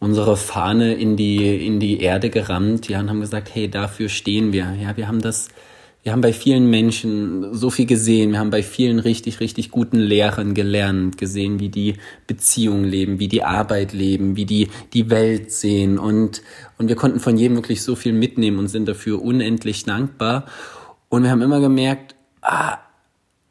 unsere 0.00 0.36
Fahne 0.36 0.94
in 0.94 1.16
die, 1.16 1.64
in 1.64 1.78
die 1.78 2.00
Erde 2.00 2.30
gerammt, 2.30 2.88
ja, 2.88 3.00
und 3.00 3.10
haben 3.10 3.20
gesagt, 3.20 3.54
hey, 3.54 3.70
dafür 3.70 4.08
stehen 4.08 4.52
wir. 4.52 4.74
Ja, 4.82 4.96
wir 4.96 5.06
haben 5.06 5.20
das, 5.20 5.48
wir 6.02 6.12
haben 6.12 6.22
bei 6.22 6.32
vielen 6.32 6.70
Menschen 6.70 7.54
so 7.54 7.68
viel 7.68 7.84
gesehen. 7.84 8.32
Wir 8.32 8.38
haben 8.38 8.48
bei 8.48 8.62
vielen 8.62 8.98
richtig, 8.98 9.40
richtig 9.40 9.70
guten 9.70 9.98
Lehrern 9.98 10.54
gelernt, 10.54 11.18
gesehen, 11.18 11.60
wie 11.60 11.68
die 11.68 11.96
Beziehungen 12.26 12.84
leben, 12.84 13.18
wie 13.18 13.28
die 13.28 13.44
Arbeit 13.44 13.92
leben, 13.92 14.36
wie 14.36 14.46
die 14.46 14.70
die 14.94 15.10
Welt 15.10 15.52
sehen. 15.52 15.98
Und, 15.98 16.40
und 16.78 16.88
wir 16.88 16.96
konnten 16.96 17.20
von 17.20 17.36
jedem 17.36 17.56
wirklich 17.56 17.82
so 17.82 17.94
viel 17.94 18.14
mitnehmen 18.14 18.58
und 18.58 18.68
sind 18.68 18.88
dafür 18.88 19.22
unendlich 19.22 19.84
dankbar. 19.84 20.46
Und 21.10 21.24
wir 21.24 21.30
haben 21.30 21.42
immer 21.42 21.60
gemerkt, 21.60 22.14
ah, 22.40 22.78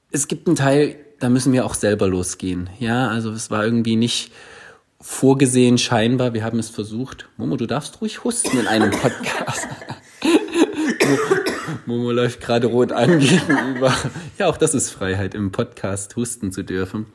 es 0.10 0.28
gibt 0.28 0.48
einen 0.48 0.56
Teil, 0.56 0.96
da 1.20 1.30
müssen 1.30 1.54
wir 1.54 1.64
auch 1.64 1.76
selber 1.76 2.08
losgehen. 2.08 2.72
Ja, 2.80 3.10
also 3.10 3.32
es 3.32 3.52
war 3.52 3.64
irgendwie 3.64 3.96
nicht 3.96 4.32
vorgesehen 5.02 5.78
scheinbar. 5.78 6.34
Wir 6.34 6.44
haben 6.44 6.60
es 6.60 6.70
versucht. 6.70 7.30
Momo, 7.38 7.56
du 7.56 7.66
darfst 7.66 8.02
ruhig 8.02 8.24
husten 8.24 8.60
in 8.60 8.68
einem 8.68 8.92
Podcast. 8.92 9.68
Momo 11.86 12.12
läuft 12.12 12.42
gerade 12.42 12.68
rot 12.68 12.92
an 12.92 13.20
gegenüber. 13.20 13.96
Ja, 14.38 14.48
auch 14.48 14.58
das 14.58 14.74
ist 14.74 14.90
Freiheit, 14.90 15.36
im 15.36 15.52
Podcast 15.52 16.16
husten 16.16 16.52
zu 16.52 16.64
dürfen. 16.64 17.06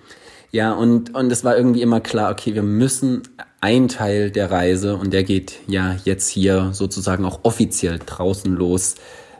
Ja, 0.50 0.72
und, 0.72 1.14
und 1.14 1.30
es 1.32 1.44
war 1.44 1.56
irgendwie 1.56 1.82
immer 1.82 2.00
klar, 2.00 2.30
okay, 2.30 2.54
wir 2.54 2.62
müssen 2.62 3.22
ein 3.60 3.88
Teil 3.88 4.30
der 4.30 4.50
Reise, 4.50 4.96
und 4.96 5.12
der 5.12 5.24
geht 5.24 5.56
ja 5.66 5.96
jetzt 6.04 6.28
hier 6.28 6.70
sozusagen 6.72 7.24
auch 7.24 7.40
offiziell 7.42 7.98
draußen 7.98 8.54
los, 8.54 8.94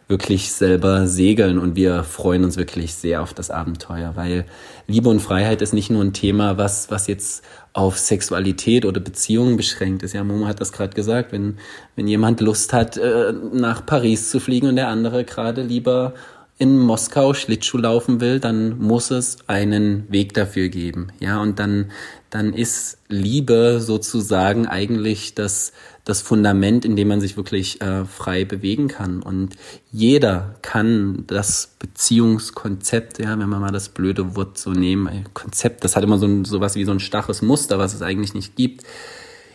wirklich 0.07 0.53
selber 0.53 1.07
segeln 1.07 1.59
und 1.59 1.77
wir 1.77 2.05
freuen 2.05 2.45
uns 2.45 2.57
wirklich 2.57 2.95
sehr 2.95 3.23
auf 3.23 3.33
das 3.33 3.51
Abenteuer, 3.51 4.13
weil 4.17 4.45
Liebe 4.87 5.09
und 5.09 5.21
Freiheit 5.21 5.63
ist 5.63 5.73
nicht 5.73 5.91
nur 5.91 6.03
ein 6.03 6.13
Thema, 6.13 6.59
was, 6.59 6.91
was 6.91 7.07
jetzt 7.07 7.43
auf 7.73 7.99
Sexualität 7.99 8.85
oder 8.85 9.01
Beziehungen 9.01 9.57
beschränkt 9.57 10.03
ist. 10.03 10.13
Ja, 10.13 10.23
Momo 10.23 10.47
hat 10.47 10.61
das 10.61 10.73
gerade 10.73 10.95
gesagt, 10.95 11.33
wenn, 11.33 11.59
wenn 11.97 12.07
jemand 12.07 12.41
Lust 12.41 12.73
hat, 12.73 12.97
äh, 12.97 13.33
nach 13.53 13.85
Paris 13.85 14.31
zu 14.31 14.41
fliegen 14.41 14.69
und 14.69 14.77
der 14.77 14.89
andere 14.89 15.25
gerade 15.25 15.63
lieber 15.63 16.15
in 16.57 16.79
Moskau 16.79 17.35
Schlittschuh 17.35 17.79
laufen 17.79 18.21
will, 18.21 18.39
dann 18.39 18.79
muss 18.79 19.11
es 19.11 19.39
einen 19.49 20.11
Weg 20.11 20.35
dafür 20.35 20.69
geben. 20.69 21.09
Ja, 21.19 21.41
und 21.41 21.59
dann, 21.59 21.91
dann 22.31 22.53
ist 22.53 22.99
Liebe 23.09 23.81
sozusagen 23.81 24.67
eigentlich 24.67 25.35
das, 25.35 25.73
das 26.05 26.23
Fundament, 26.23 26.85
in 26.85 26.95
dem 26.95 27.09
man 27.09 27.21
sich 27.21 27.37
wirklich 27.37 27.81
äh, 27.81 28.05
frei 28.05 28.45
bewegen 28.45 28.87
kann. 28.87 29.21
Und 29.21 29.57
jeder 29.91 30.55
kann 30.63 31.25
das 31.27 31.75
Beziehungskonzept, 31.81 33.19
ja, 33.19 33.37
wenn 33.37 33.49
man 33.49 33.61
mal 33.61 33.73
das 33.73 33.89
blöde 33.89 34.37
Wort 34.37 34.57
so 34.57 34.71
nehmen, 34.71 35.25
Konzept, 35.35 35.83
das 35.83 35.97
hat 35.97 36.05
immer 36.05 36.19
so 36.19 36.27
ein, 36.27 36.45
sowas 36.45 36.77
wie 36.77 36.85
so 36.85 36.93
ein 36.93 37.01
starres 37.01 37.43
Muster, 37.43 37.81
was 37.81 37.95
es 37.95 38.03
eigentlich 38.03 38.33
nicht 38.33 38.55
gibt. 38.55 38.85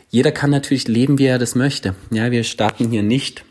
Jeder 0.10 0.34
kann 0.34 0.50
natürlich 0.50 0.88
leben, 0.90 1.18
wie 1.18 1.28
er 1.28 1.40
das 1.40 1.56
möchte. 1.56 1.96
Ja, 2.12 2.30
wir 2.32 2.44
starten 2.44 2.90
hier 2.90 3.04
nicht 3.04 3.46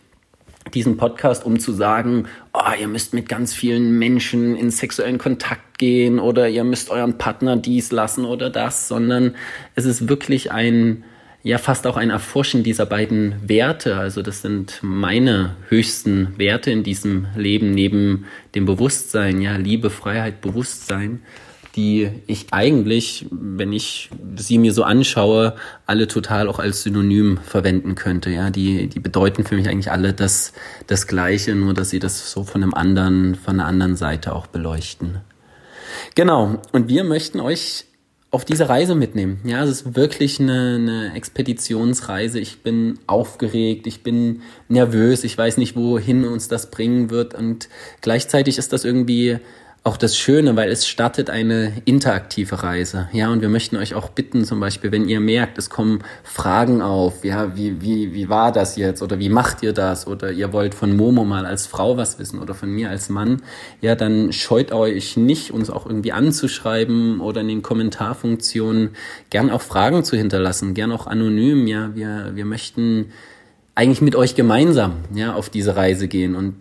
diesen 0.74 0.96
Podcast, 0.96 1.44
um 1.44 1.58
zu 1.58 1.72
sagen, 1.72 2.26
oh, 2.52 2.72
ihr 2.80 2.88
müsst 2.88 3.14
mit 3.14 3.28
ganz 3.28 3.54
vielen 3.54 3.98
Menschen 3.98 4.56
in 4.56 4.70
sexuellen 4.70 5.18
Kontakt 5.18 5.78
gehen 5.78 6.18
oder 6.18 6.48
ihr 6.48 6.64
müsst 6.64 6.90
euren 6.90 7.18
Partner 7.18 7.56
dies 7.56 7.92
lassen 7.92 8.24
oder 8.24 8.50
das, 8.50 8.88
sondern 8.88 9.34
es 9.74 9.84
ist 9.84 10.08
wirklich 10.08 10.52
ein, 10.52 11.04
ja, 11.42 11.58
fast 11.58 11.86
auch 11.86 11.96
ein 11.96 12.10
Erforschen 12.10 12.62
dieser 12.62 12.86
beiden 12.86 13.36
Werte. 13.48 13.96
Also 13.96 14.22
das 14.22 14.42
sind 14.42 14.80
meine 14.82 15.56
höchsten 15.68 16.38
Werte 16.38 16.70
in 16.70 16.82
diesem 16.82 17.26
Leben 17.36 17.72
neben 17.72 18.26
dem 18.54 18.66
Bewusstsein, 18.66 19.40
ja, 19.40 19.56
Liebe, 19.56 19.90
Freiheit, 19.90 20.40
Bewusstsein 20.40 21.22
die 21.78 22.10
ich 22.26 22.46
eigentlich, 22.50 23.26
wenn 23.30 23.72
ich 23.72 24.10
sie 24.34 24.58
mir 24.58 24.72
so 24.72 24.82
anschaue, 24.82 25.54
alle 25.86 26.08
total 26.08 26.48
auch 26.48 26.58
als 26.58 26.82
Synonym 26.82 27.38
verwenden 27.38 27.94
könnte. 27.94 28.30
Ja, 28.30 28.50
die, 28.50 28.88
die 28.88 28.98
bedeuten 28.98 29.44
für 29.44 29.54
mich 29.54 29.68
eigentlich 29.68 29.92
alle 29.92 30.12
das, 30.12 30.52
das 30.88 31.06
Gleiche, 31.06 31.54
nur 31.54 31.74
dass 31.74 31.90
sie 31.90 32.00
das 32.00 32.32
so 32.32 32.42
von 32.42 32.64
einem 32.64 32.74
anderen, 32.74 33.36
von 33.36 33.60
einer 33.60 33.68
anderen 33.68 33.94
Seite 33.94 34.34
auch 34.34 34.48
beleuchten. 34.48 35.20
Genau. 36.16 36.60
Und 36.72 36.88
wir 36.88 37.04
möchten 37.04 37.38
euch 37.38 37.84
auf 38.32 38.44
diese 38.44 38.68
Reise 38.68 38.96
mitnehmen. 38.96 39.38
Ja, 39.44 39.62
es 39.62 39.70
ist 39.70 39.94
wirklich 39.94 40.40
eine, 40.40 40.74
eine 40.74 41.14
Expeditionsreise. 41.14 42.40
Ich 42.40 42.64
bin 42.64 42.98
aufgeregt, 43.06 43.86
ich 43.86 44.02
bin 44.02 44.42
nervös, 44.68 45.22
ich 45.22 45.38
weiß 45.38 45.58
nicht, 45.58 45.76
wohin 45.76 46.24
uns 46.24 46.48
das 46.48 46.72
bringen 46.72 47.10
wird. 47.10 47.34
Und 47.34 47.68
gleichzeitig 48.00 48.58
ist 48.58 48.72
das 48.72 48.84
irgendwie 48.84 49.38
auch 49.88 49.96
das 49.96 50.18
Schöne, 50.18 50.54
weil 50.54 50.70
es 50.70 50.86
startet 50.86 51.30
eine 51.30 51.72
interaktive 51.86 52.62
Reise. 52.62 53.08
Ja, 53.12 53.30
und 53.30 53.40
wir 53.40 53.48
möchten 53.48 53.74
euch 53.76 53.94
auch 53.94 54.10
bitten, 54.10 54.44
zum 54.44 54.60
Beispiel, 54.60 54.92
wenn 54.92 55.08
ihr 55.08 55.18
merkt, 55.18 55.56
es 55.56 55.70
kommen 55.70 56.04
Fragen 56.22 56.82
auf, 56.82 57.24
ja, 57.24 57.56
wie, 57.56 57.80
wie, 57.80 58.12
wie 58.12 58.28
war 58.28 58.52
das 58.52 58.76
jetzt 58.76 59.00
oder 59.00 59.18
wie 59.18 59.30
macht 59.30 59.62
ihr 59.62 59.72
das 59.72 60.06
oder 60.06 60.30
ihr 60.30 60.52
wollt 60.52 60.74
von 60.74 60.94
Momo 60.94 61.24
mal 61.24 61.46
als 61.46 61.66
Frau 61.66 61.96
was 61.96 62.18
wissen 62.18 62.38
oder 62.38 62.52
von 62.52 62.70
mir 62.70 62.90
als 62.90 63.08
Mann, 63.08 63.40
ja, 63.80 63.94
dann 63.94 64.30
scheut 64.30 64.72
euch 64.72 65.16
nicht, 65.16 65.52
uns 65.52 65.70
auch 65.70 65.86
irgendwie 65.86 66.12
anzuschreiben 66.12 67.20
oder 67.20 67.40
in 67.40 67.48
den 67.48 67.62
Kommentarfunktionen 67.62 68.90
gern 69.30 69.48
auch 69.48 69.62
Fragen 69.62 70.04
zu 70.04 70.18
hinterlassen, 70.18 70.74
gern 70.74 70.92
auch 70.92 71.06
anonym, 71.06 71.66
ja, 71.66 71.94
wir, 71.94 72.32
wir 72.34 72.44
möchten 72.44 73.06
eigentlich 73.78 74.00
mit 74.00 74.16
euch 74.16 74.34
gemeinsam 74.34 75.04
ja 75.14 75.34
auf 75.34 75.50
diese 75.50 75.76
Reise 75.76 76.08
gehen. 76.08 76.34
Und 76.34 76.56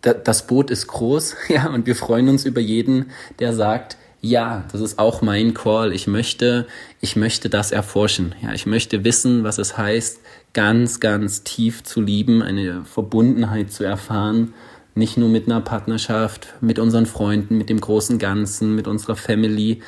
äh, 0.00 0.14
das 0.24 0.46
Boot 0.46 0.70
ist 0.70 0.86
groß 0.86 1.36
ja 1.48 1.68
und 1.68 1.86
wir 1.86 1.94
freuen 1.94 2.30
uns 2.30 2.46
über 2.46 2.60
jeden 2.60 3.10
der 3.38 3.52
sagt 3.52 3.98
ja 4.22 4.64
das 4.72 4.80
ist 4.80 4.98
auch 4.98 5.20
mein 5.20 5.52
Call. 5.52 5.92
Ich 5.92 6.06
möchte 6.06 6.66
ich 7.02 7.14
möchte 7.14 7.50
das 7.50 7.72
erforschen. 7.72 8.34
Ja 8.42 8.54
ich 8.54 8.64
möchte 8.64 9.04
wissen 9.04 9.44
was 9.44 9.58
es 9.58 9.76
heißt 9.76 10.20
ganz 10.54 10.98
ganz 10.98 11.42
tief 11.42 11.84
zu 11.84 12.00
lieben 12.00 12.42
eine 12.42 12.86
Verbundenheit 12.86 13.70
zu 13.70 13.84
erfahren. 13.84 14.54
Nicht 14.94 15.18
nur 15.18 15.28
mit 15.28 15.46
einer 15.46 15.60
Partnerschaft 15.60 16.54
mit 16.62 16.78
unseren 16.78 17.04
Freunden 17.04 17.58
mit 17.58 17.68
dem 17.68 17.82
großen 17.82 18.18
Ganzen 18.18 18.74
mit 18.74 18.88
unserer 18.88 19.16
Family. 19.16 19.82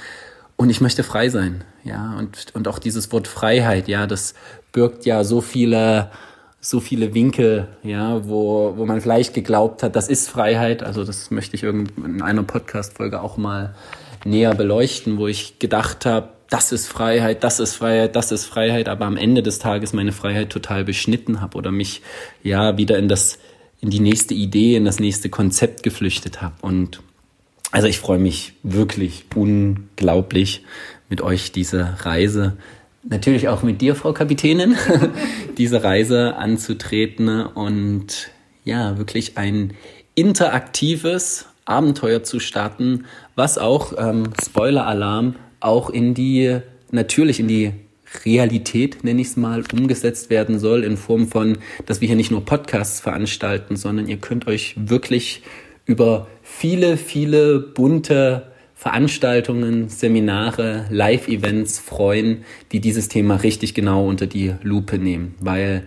Und 0.56 0.68
ich 0.68 0.82
möchte 0.82 1.02
frei 1.02 1.30
sein 1.30 1.64
ja 1.82 2.14
und 2.18 2.48
und 2.52 2.68
auch 2.68 2.78
dieses 2.78 3.10
Wort 3.10 3.26
Freiheit 3.26 3.88
ja 3.88 4.06
das 4.06 4.34
birgt 4.70 5.06
ja 5.06 5.24
so 5.24 5.40
viele 5.40 6.10
so 6.60 6.80
viele 6.80 7.14
Winkel, 7.14 7.68
ja, 7.82 8.26
wo, 8.28 8.74
wo 8.76 8.84
man 8.84 9.00
vielleicht 9.00 9.34
geglaubt 9.34 9.82
hat, 9.82 9.94
das 9.94 10.08
ist 10.08 10.28
Freiheit. 10.28 10.82
Also 10.82 11.04
das 11.04 11.30
möchte 11.30 11.56
ich 11.56 11.62
in 11.62 12.22
einer 12.22 12.42
Podcast-Folge 12.42 13.20
auch 13.20 13.36
mal 13.36 13.74
näher 14.24 14.54
beleuchten, 14.54 15.18
wo 15.18 15.28
ich 15.28 15.58
gedacht 15.58 16.04
habe, 16.04 16.30
das 16.50 16.72
ist 16.72 16.86
Freiheit, 16.86 17.44
das 17.44 17.60
ist 17.60 17.74
Freiheit, 17.74 18.16
das 18.16 18.32
ist 18.32 18.46
Freiheit, 18.46 18.88
aber 18.88 19.04
am 19.04 19.16
Ende 19.16 19.42
des 19.42 19.58
Tages 19.58 19.92
meine 19.92 20.12
Freiheit 20.12 20.50
total 20.50 20.84
beschnitten 20.84 21.40
habe 21.40 21.58
oder 21.58 21.70
mich 21.70 22.02
ja 22.42 22.76
wieder 22.78 22.98
in 22.98 23.08
das 23.08 23.38
in 23.80 23.90
die 23.90 24.00
nächste 24.00 24.34
Idee, 24.34 24.74
in 24.74 24.84
das 24.84 24.98
nächste 24.98 25.28
Konzept 25.28 25.84
geflüchtet 25.84 26.42
habe 26.42 26.54
und 26.62 27.00
also 27.70 27.86
ich 27.86 27.98
freue 27.98 28.18
mich 28.18 28.54
wirklich 28.62 29.26
unglaublich 29.34 30.64
mit 31.10 31.20
euch 31.20 31.52
diese 31.52 31.98
Reise 32.00 32.56
natürlich 33.02 33.48
auch 33.48 33.62
mit 33.62 33.80
dir, 33.80 33.94
Frau 33.94 34.12
Kapitänin, 34.12 34.76
diese 35.58 35.82
Reise 35.82 36.36
anzutreten 36.36 37.46
und 37.46 38.30
ja, 38.64 38.98
wirklich 38.98 39.38
ein 39.38 39.74
interaktives 40.14 41.46
Abenteuer 41.64 42.22
zu 42.22 42.40
starten, 42.40 43.04
was 43.34 43.58
auch, 43.58 43.92
ähm, 43.98 44.30
Spoiler-Alarm, 44.42 45.36
auch 45.60 45.90
in 45.90 46.14
die, 46.14 46.58
natürlich 46.90 47.40
in 47.40 47.48
die 47.48 47.72
Realität, 48.24 49.04
nenne 49.04 49.20
ich 49.20 49.28
es 49.28 49.36
mal, 49.36 49.62
umgesetzt 49.72 50.30
werden 50.30 50.58
soll, 50.58 50.82
in 50.82 50.96
Form 50.96 51.28
von, 51.28 51.58
dass 51.86 52.00
wir 52.00 52.08
hier 52.08 52.16
nicht 52.16 52.30
nur 52.30 52.44
Podcasts 52.44 53.00
veranstalten, 53.00 53.76
sondern 53.76 54.08
ihr 54.08 54.16
könnt 54.16 54.46
euch 54.46 54.74
wirklich 54.76 55.42
über 55.84 56.26
viele, 56.42 56.96
viele 56.96 57.60
bunte 57.60 58.50
Veranstaltungen, 58.78 59.88
Seminare, 59.88 60.86
Live-Events 60.88 61.80
freuen, 61.80 62.44
die 62.70 62.78
dieses 62.78 63.08
Thema 63.08 63.34
richtig 63.34 63.74
genau 63.74 64.06
unter 64.06 64.28
die 64.28 64.54
Lupe 64.62 64.98
nehmen. 64.98 65.34
Weil 65.40 65.84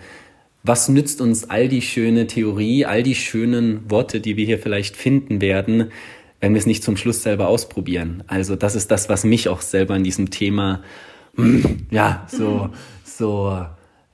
was 0.61 0.89
nützt 0.89 1.21
uns 1.21 1.49
all 1.49 1.69
die 1.69 1.81
schöne 1.81 2.27
Theorie, 2.27 2.83
all 2.83 3.01
die 3.01 3.15
schönen 3.15 3.89
Worte, 3.89 4.19
die 4.19 4.35
wir 4.35 4.45
hier 4.45 4.59
vielleicht 4.59 4.97
finden 4.97 5.39
werden, 5.39 5.89
wenn 6.41 6.53
wir 6.53 6.59
es 6.59 6.65
nicht 6.65 6.83
zum 6.83 6.97
Schluss 6.97 7.23
selber 7.23 7.47
ausprobieren. 7.47 8.25
Also 8.27 8.57
das 8.57 8.75
ist 8.75 8.91
das, 8.91 9.07
was 9.07 9.23
mich 9.23 9.47
auch 9.47 9.61
selber 9.61 9.95
in 9.95 10.03
diesem 10.03 10.29
Thema, 10.29 10.83
ja, 11.91 12.27
so, 12.29 12.71
so, 13.05 13.57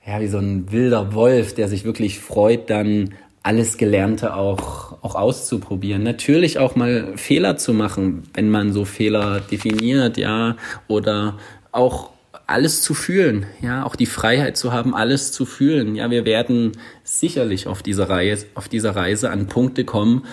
ja, 0.06 0.20
wie 0.20 0.28
so 0.28 0.38
ein 0.38 0.70
wilder 0.70 1.14
Wolf, 1.14 1.52
der 1.52 1.66
sich 1.66 1.82
wirklich 1.82 2.20
freut, 2.20 2.70
dann 2.70 3.12
alles 3.42 3.78
Gelernte 3.78 4.34
auch, 4.34 5.02
auch 5.02 5.14
auszuprobieren. 5.14 6.02
Natürlich 6.02 6.58
auch 6.58 6.76
mal 6.76 7.16
Fehler 7.16 7.56
zu 7.56 7.72
machen, 7.72 8.24
wenn 8.34 8.50
man 8.50 8.72
so 8.72 8.84
Fehler 8.84 9.40
definiert, 9.40 10.16
ja, 10.16 10.56
oder 10.86 11.38
auch 11.72 12.10
alles 12.46 12.82
zu 12.82 12.94
fühlen, 12.94 13.46
ja, 13.60 13.84
auch 13.84 13.94
die 13.94 14.06
Freiheit 14.06 14.56
zu 14.56 14.72
haben, 14.72 14.94
alles 14.94 15.32
zu 15.32 15.44
fühlen. 15.44 15.94
Ja, 15.94 16.10
wir 16.10 16.24
werden 16.24 16.72
sicherlich 17.04 17.66
auf 17.66 17.82
dieser 17.82 18.08
Reise, 18.08 18.46
auf 18.54 18.68
dieser 18.68 18.96
Reise 18.96 19.30
an 19.30 19.48
Punkte 19.48 19.84
kommen, 19.84 20.24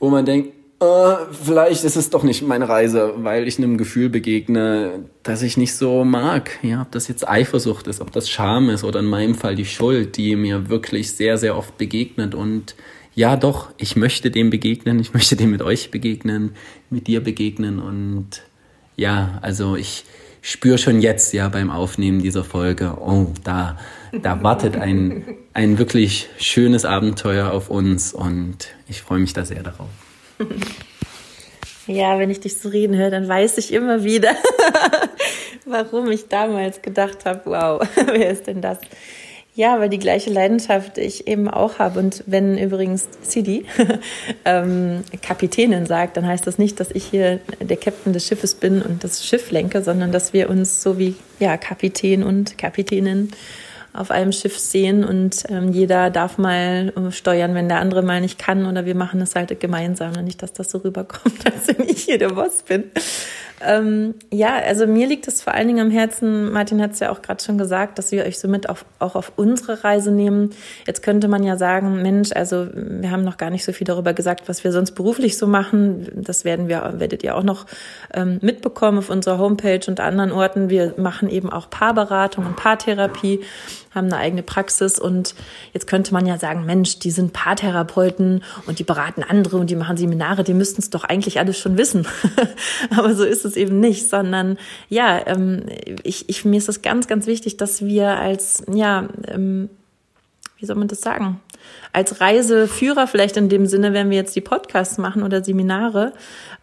wo 0.00 0.10
man 0.10 0.24
denkt, 0.26 0.53
äh, 0.80 1.16
vielleicht 1.44 1.84
ist 1.84 1.96
es 1.96 2.10
doch 2.10 2.22
nicht 2.24 2.42
meine 2.42 2.68
Reise, 2.68 3.14
weil 3.18 3.46
ich 3.46 3.58
einem 3.58 3.78
Gefühl 3.78 4.08
begegne, 4.08 5.04
das 5.22 5.42
ich 5.42 5.56
nicht 5.56 5.74
so 5.74 6.04
mag. 6.04 6.58
Ja, 6.62 6.82
ob 6.82 6.90
das 6.90 7.08
jetzt 7.08 7.28
Eifersucht 7.28 7.86
ist, 7.86 8.00
ob 8.00 8.12
das 8.12 8.28
Scham 8.28 8.70
ist 8.70 8.84
oder 8.84 9.00
in 9.00 9.06
meinem 9.06 9.34
Fall 9.34 9.54
die 9.54 9.64
Schuld, 9.64 10.16
die 10.16 10.36
mir 10.36 10.68
wirklich 10.68 11.12
sehr, 11.12 11.38
sehr 11.38 11.56
oft 11.56 11.78
begegnet. 11.78 12.34
Und 12.34 12.74
ja, 13.14 13.36
doch, 13.36 13.70
ich 13.78 13.96
möchte 13.96 14.30
dem 14.30 14.50
begegnen, 14.50 14.98
ich 14.98 15.14
möchte 15.14 15.36
dem 15.36 15.50
mit 15.50 15.62
euch 15.62 15.90
begegnen, 15.90 16.56
mit 16.90 17.06
dir 17.06 17.22
begegnen. 17.22 17.78
Und 17.78 18.42
ja, 18.96 19.38
also 19.42 19.76
ich 19.76 20.04
spüre 20.42 20.76
schon 20.76 21.00
jetzt 21.00 21.32
ja 21.32 21.48
beim 21.48 21.70
Aufnehmen 21.70 22.20
dieser 22.20 22.44
Folge, 22.44 22.98
oh, 23.00 23.28
da, 23.44 23.78
da 24.12 24.42
wartet 24.42 24.76
ein, 24.76 25.24
ein 25.54 25.78
wirklich 25.78 26.28
schönes 26.36 26.84
Abenteuer 26.84 27.52
auf 27.52 27.70
uns 27.70 28.12
und 28.12 28.68
ich 28.88 29.00
freue 29.00 29.20
mich 29.20 29.32
da 29.32 29.44
sehr 29.44 29.62
darauf. 29.62 29.88
Ja, 31.86 32.18
wenn 32.18 32.30
ich 32.30 32.40
dich 32.40 32.58
so 32.58 32.70
reden 32.70 32.96
höre, 32.96 33.10
dann 33.10 33.28
weiß 33.28 33.58
ich 33.58 33.72
immer 33.72 34.04
wieder, 34.04 34.34
warum 35.66 36.10
ich 36.10 36.28
damals 36.28 36.80
gedacht 36.80 37.26
habe, 37.26 37.42
wow, 37.44 37.86
wer 38.06 38.30
ist 38.30 38.46
denn 38.46 38.62
das? 38.62 38.78
Ja, 39.56 39.78
weil 39.78 39.88
die 39.88 40.00
gleiche 40.00 40.30
Leidenschaft 40.30 40.98
ich 40.98 41.28
eben 41.28 41.48
auch 41.48 41.78
habe. 41.78 42.00
Und 42.00 42.24
wenn 42.26 42.58
übrigens 42.58 43.06
Sidi 43.22 43.66
ähm, 44.44 45.04
Kapitänin 45.22 45.86
sagt, 45.86 46.16
dann 46.16 46.26
heißt 46.26 46.44
das 46.44 46.58
nicht, 46.58 46.80
dass 46.80 46.90
ich 46.90 47.04
hier 47.04 47.38
der 47.60 47.76
Captain 47.76 48.12
des 48.12 48.26
Schiffes 48.26 48.56
bin 48.56 48.82
und 48.82 49.04
das 49.04 49.24
Schiff 49.24 49.52
lenke, 49.52 49.82
sondern 49.82 50.10
dass 50.10 50.32
wir 50.32 50.50
uns 50.50 50.82
so 50.82 50.98
wie 50.98 51.14
ja, 51.38 51.56
Kapitän 51.56 52.24
und 52.24 52.58
Kapitänin 52.58 53.30
auf 53.94 54.10
einem 54.10 54.32
Schiff 54.32 54.58
sehen 54.58 55.04
und 55.04 55.44
ähm, 55.48 55.72
jeder 55.72 56.10
darf 56.10 56.36
mal 56.36 56.92
äh, 56.96 57.12
steuern, 57.12 57.54
wenn 57.54 57.68
der 57.68 57.78
andere 57.78 58.02
mal 58.02 58.20
nicht 58.20 58.38
kann 58.38 58.66
oder 58.66 58.84
wir 58.86 58.96
machen 58.96 59.20
es 59.20 59.36
halt 59.36 59.58
gemeinsam. 59.60 60.12
Nicht, 60.24 60.42
dass 60.42 60.52
das 60.52 60.70
so 60.70 60.78
rüberkommt, 60.78 61.44
als 61.46 61.68
wenn 61.68 61.88
ich 61.88 62.02
hier 62.02 62.18
der 62.18 62.30
Boss 62.30 62.62
bin. 62.62 62.90
Ähm, 63.66 64.14
ja, 64.32 64.56
also 64.56 64.86
mir 64.86 65.06
liegt 65.06 65.28
es 65.28 65.42
vor 65.42 65.54
allen 65.54 65.68
Dingen 65.68 65.86
am 65.86 65.90
Herzen, 65.90 66.52
Martin 66.52 66.82
hat 66.82 66.92
es 66.92 67.00
ja 67.00 67.10
auch 67.10 67.22
gerade 67.22 67.42
schon 67.42 67.56
gesagt, 67.56 67.98
dass 67.98 68.12
wir 68.12 68.24
euch 68.24 68.38
somit 68.38 68.68
auf, 68.68 68.84
auch 68.98 69.14
auf 69.14 69.32
unsere 69.36 69.84
Reise 69.84 70.10
nehmen. 70.10 70.50
Jetzt 70.86 71.02
könnte 71.02 71.28
man 71.28 71.44
ja 71.44 71.56
sagen, 71.56 72.02
Mensch, 72.02 72.32
also 72.32 72.66
wir 72.74 73.10
haben 73.10 73.22
noch 73.22 73.36
gar 73.36 73.50
nicht 73.50 73.64
so 73.64 73.72
viel 73.72 73.86
darüber 73.86 74.12
gesagt, 74.12 74.48
was 74.48 74.64
wir 74.64 74.72
sonst 74.72 74.92
beruflich 74.92 75.38
so 75.38 75.46
machen. 75.46 76.08
Das 76.14 76.44
werden 76.44 76.68
wir, 76.68 76.94
werdet 76.98 77.22
ihr 77.22 77.36
auch 77.36 77.42
noch 77.42 77.66
ähm, 78.12 78.38
mitbekommen 78.42 78.98
auf 78.98 79.08
unserer 79.08 79.38
Homepage 79.38 79.80
und 79.86 80.00
anderen 80.00 80.32
Orten. 80.32 80.68
Wir 80.68 80.94
machen 80.96 81.30
eben 81.30 81.50
auch 81.50 81.70
Paarberatung 81.70 82.44
und 82.46 82.56
Paartherapie 82.56 83.40
haben 83.94 84.06
eine 84.06 84.16
eigene 84.16 84.42
Praxis 84.42 84.98
und 84.98 85.34
jetzt 85.72 85.86
könnte 85.86 86.12
man 86.12 86.26
ja 86.26 86.38
sagen, 86.38 86.64
Mensch, 86.64 86.98
die 86.98 87.10
sind 87.10 87.32
Paartherapeuten 87.32 88.42
und 88.66 88.78
die 88.78 88.84
beraten 88.84 89.22
andere 89.22 89.56
und 89.56 89.70
die 89.70 89.76
machen 89.76 89.96
Seminare, 89.96 90.44
die 90.44 90.54
müssten 90.54 90.80
es 90.80 90.90
doch 90.90 91.04
eigentlich 91.04 91.38
alles 91.38 91.58
schon 91.58 91.78
wissen. 91.78 92.06
Aber 92.90 93.14
so 93.14 93.24
ist 93.24 93.44
es 93.44 93.56
eben 93.56 93.80
nicht, 93.80 94.08
sondern 94.08 94.58
ja, 94.88 95.26
ähm, 95.26 95.64
ich, 96.02 96.28
ich, 96.28 96.44
mir 96.44 96.58
ist 96.58 96.68
es 96.68 96.82
ganz, 96.82 97.06
ganz 97.06 97.26
wichtig, 97.26 97.56
dass 97.56 97.84
wir 97.84 98.18
als, 98.18 98.64
ja, 98.72 99.08
ähm, 99.28 99.68
wie 100.58 100.66
soll 100.66 100.76
man 100.76 100.88
das 100.88 101.00
sagen? 101.00 101.40
Als 101.92 102.20
Reiseführer 102.20 103.06
vielleicht 103.06 103.36
in 103.36 103.48
dem 103.48 103.66
Sinne, 103.66 103.92
wenn 103.92 104.10
wir 104.10 104.16
jetzt 104.16 104.36
die 104.36 104.40
Podcasts 104.40 104.98
machen 104.98 105.22
oder 105.22 105.42
Seminare, 105.42 106.12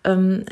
ähm, 0.03 0.45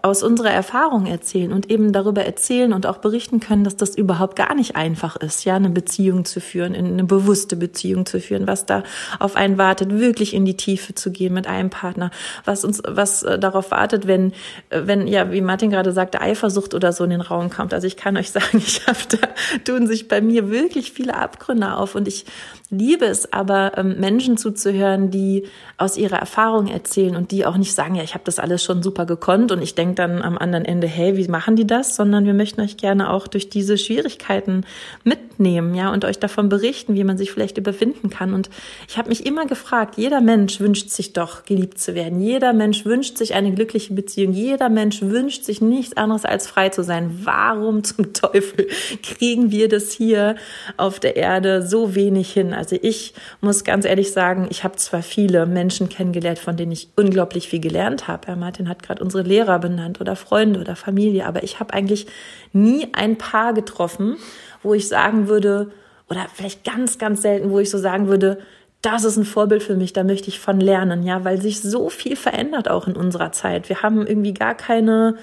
aus 0.00 0.22
unserer 0.22 0.50
Erfahrung 0.50 1.06
erzählen 1.06 1.52
und 1.52 1.70
eben 1.70 1.92
darüber 1.92 2.24
erzählen 2.24 2.72
und 2.72 2.86
auch 2.86 2.98
berichten 2.98 3.40
können, 3.40 3.64
dass 3.64 3.76
das 3.76 3.96
überhaupt 3.96 4.36
gar 4.36 4.54
nicht 4.54 4.76
einfach 4.76 5.16
ist, 5.16 5.44
ja, 5.44 5.56
eine 5.56 5.70
Beziehung 5.70 6.24
zu 6.24 6.40
führen, 6.40 6.74
in 6.74 6.86
eine 6.86 7.04
bewusste 7.04 7.56
Beziehung 7.56 8.06
zu 8.06 8.20
führen, 8.20 8.46
was 8.46 8.66
da 8.66 8.84
auf 9.18 9.36
einen 9.36 9.58
wartet, 9.58 9.98
wirklich 9.98 10.34
in 10.34 10.44
die 10.44 10.56
Tiefe 10.56 10.94
zu 10.94 11.10
gehen 11.10 11.34
mit 11.34 11.46
einem 11.46 11.70
Partner, 11.70 12.10
was 12.44 12.64
uns, 12.64 12.82
was 12.86 13.22
äh, 13.22 13.38
darauf 13.38 13.70
wartet, 13.70 14.06
wenn, 14.06 14.32
äh, 14.70 14.82
wenn, 14.84 15.06
ja, 15.06 15.32
wie 15.32 15.40
Martin 15.40 15.70
gerade 15.70 15.92
sagte, 15.92 16.20
Eifersucht 16.20 16.74
oder 16.74 16.92
so 16.92 17.04
in 17.04 17.10
den 17.10 17.20
Raum 17.20 17.50
kommt. 17.50 17.74
Also 17.74 17.86
ich 17.86 17.96
kann 17.96 18.16
euch 18.16 18.30
sagen, 18.32 18.58
ich 18.58 18.86
habe 18.86 18.98
da 19.08 19.28
tun 19.64 19.86
sich 19.86 20.08
bei 20.08 20.20
mir 20.20 20.50
wirklich 20.50 20.92
viele 20.92 21.14
Abgründe 21.14 21.74
auf 21.74 21.94
und 21.94 22.06
ich 22.06 22.24
liebe 22.72 23.04
es 23.04 23.32
aber, 23.32 23.72
ähm, 23.76 24.00
Menschen 24.00 24.38
zuzuhören, 24.38 25.10
die 25.10 25.44
aus 25.76 25.98
ihrer 25.98 26.16
Erfahrung 26.16 26.68
erzählen 26.68 27.16
und 27.16 27.30
die 27.30 27.44
auch 27.44 27.58
nicht 27.58 27.74
sagen, 27.74 27.94
ja, 27.94 28.02
ich 28.02 28.14
habe 28.14 28.24
das 28.24 28.38
alles 28.38 28.64
schon 28.64 28.82
super 28.82 29.04
gekonnt 29.04 29.52
und 29.52 29.60
ich 29.62 29.74
denke 29.74 29.94
dann 29.96 30.22
am 30.22 30.38
anderen 30.38 30.64
Ende, 30.64 30.86
hey, 30.86 31.16
wie 31.16 31.28
machen 31.28 31.54
die 31.54 31.66
das? 31.66 31.96
Sondern 31.96 32.24
wir 32.24 32.34
möchten 32.34 32.62
euch 32.62 32.78
gerne 32.78 33.10
auch 33.10 33.28
durch 33.28 33.50
diese 33.50 33.76
Schwierigkeiten 33.76 34.64
mitnehmen, 35.04 35.74
ja, 35.74 35.92
und 35.92 36.04
euch 36.06 36.18
davon 36.18 36.48
berichten, 36.48 36.94
wie 36.94 37.04
man 37.04 37.18
sich 37.18 37.30
vielleicht 37.30 37.58
überwinden 37.58 38.08
kann. 38.08 38.32
Und 38.32 38.48
ich 38.88 38.96
habe 38.96 39.10
mich 39.10 39.26
immer 39.26 39.44
gefragt, 39.44 39.96
jeder 39.98 40.22
Mensch 40.22 40.58
wünscht 40.58 40.88
sich 40.88 41.12
doch, 41.12 41.44
geliebt 41.44 41.78
zu 41.78 41.94
werden. 41.94 42.22
Jeder 42.22 42.54
Mensch 42.54 42.86
wünscht 42.86 43.18
sich 43.18 43.34
eine 43.34 43.52
glückliche 43.52 43.92
Beziehung. 43.92 44.32
Jeder 44.32 44.70
Mensch 44.70 45.02
wünscht 45.02 45.44
sich 45.44 45.60
nichts 45.60 45.96
anderes 45.98 46.24
als 46.24 46.46
frei 46.46 46.70
zu 46.70 46.82
sein. 46.82 47.20
Warum 47.24 47.84
zum 47.84 48.12
Teufel 48.14 48.68
kriegen 49.02 49.50
wir 49.50 49.68
das 49.68 49.92
hier 49.92 50.36
auf 50.78 51.00
der 51.00 51.16
Erde 51.16 51.66
so 51.66 51.94
wenig 51.94 52.32
hin? 52.32 52.54
Also 52.62 52.78
ich 52.80 53.12
muss 53.40 53.64
ganz 53.64 53.84
ehrlich 53.84 54.12
sagen, 54.12 54.46
ich 54.48 54.62
habe 54.62 54.76
zwar 54.76 55.02
viele 55.02 55.46
Menschen 55.46 55.88
kennengelernt, 55.88 56.38
von 56.38 56.56
denen 56.56 56.70
ich 56.70 56.90
unglaublich 56.94 57.48
viel 57.48 57.58
gelernt 57.58 58.06
habe. 58.06 58.28
Herr 58.28 58.36
Martin 58.36 58.68
hat 58.68 58.84
gerade 58.84 59.02
unsere 59.02 59.24
Lehrer 59.24 59.58
benannt 59.58 60.00
oder 60.00 60.14
Freunde 60.14 60.60
oder 60.60 60.76
Familie, 60.76 61.26
aber 61.26 61.42
ich 61.42 61.58
habe 61.58 61.74
eigentlich 61.74 62.06
nie 62.52 62.86
ein 62.92 63.18
Paar 63.18 63.52
getroffen, 63.52 64.16
wo 64.62 64.74
ich 64.74 64.86
sagen 64.86 65.26
würde, 65.26 65.72
oder 66.08 66.26
vielleicht 66.32 66.62
ganz, 66.62 66.98
ganz 66.98 67.22
selten, 67.22 67.50
wo 67.50 67.58
ich 67.58 67.68
so 67.68 67.78
sagen 67.78 68.06
würde, 68.06 68.38
das 68.80 69.02
ist 69.02 69.16
ein 69.16 69.24
Vorbild 69.24 69.64
für 69.64 69.74
mich, 69.74 69.92
da 69.92 70.04
möchte 70.04 70.28
ich 70.28 70.38
von 70.38 70.60
lernen, 70.60 71.02
ja, 71.02 71.24
weil 71.24 71.40
sich 71.40 71.60
so 71.62 71.88
viel 71.88 72.14
verändert 72.14 72.70
auch 72.70 72.86
in 72.86 72.94
unserer 72.94 73.32
Zeit. 73.32 73.68
Wir 73.68 73.82
haben 73.82 74.06
irgendwie 74.06 74.34
gar 74.34 74.54
keine 74.54 75.16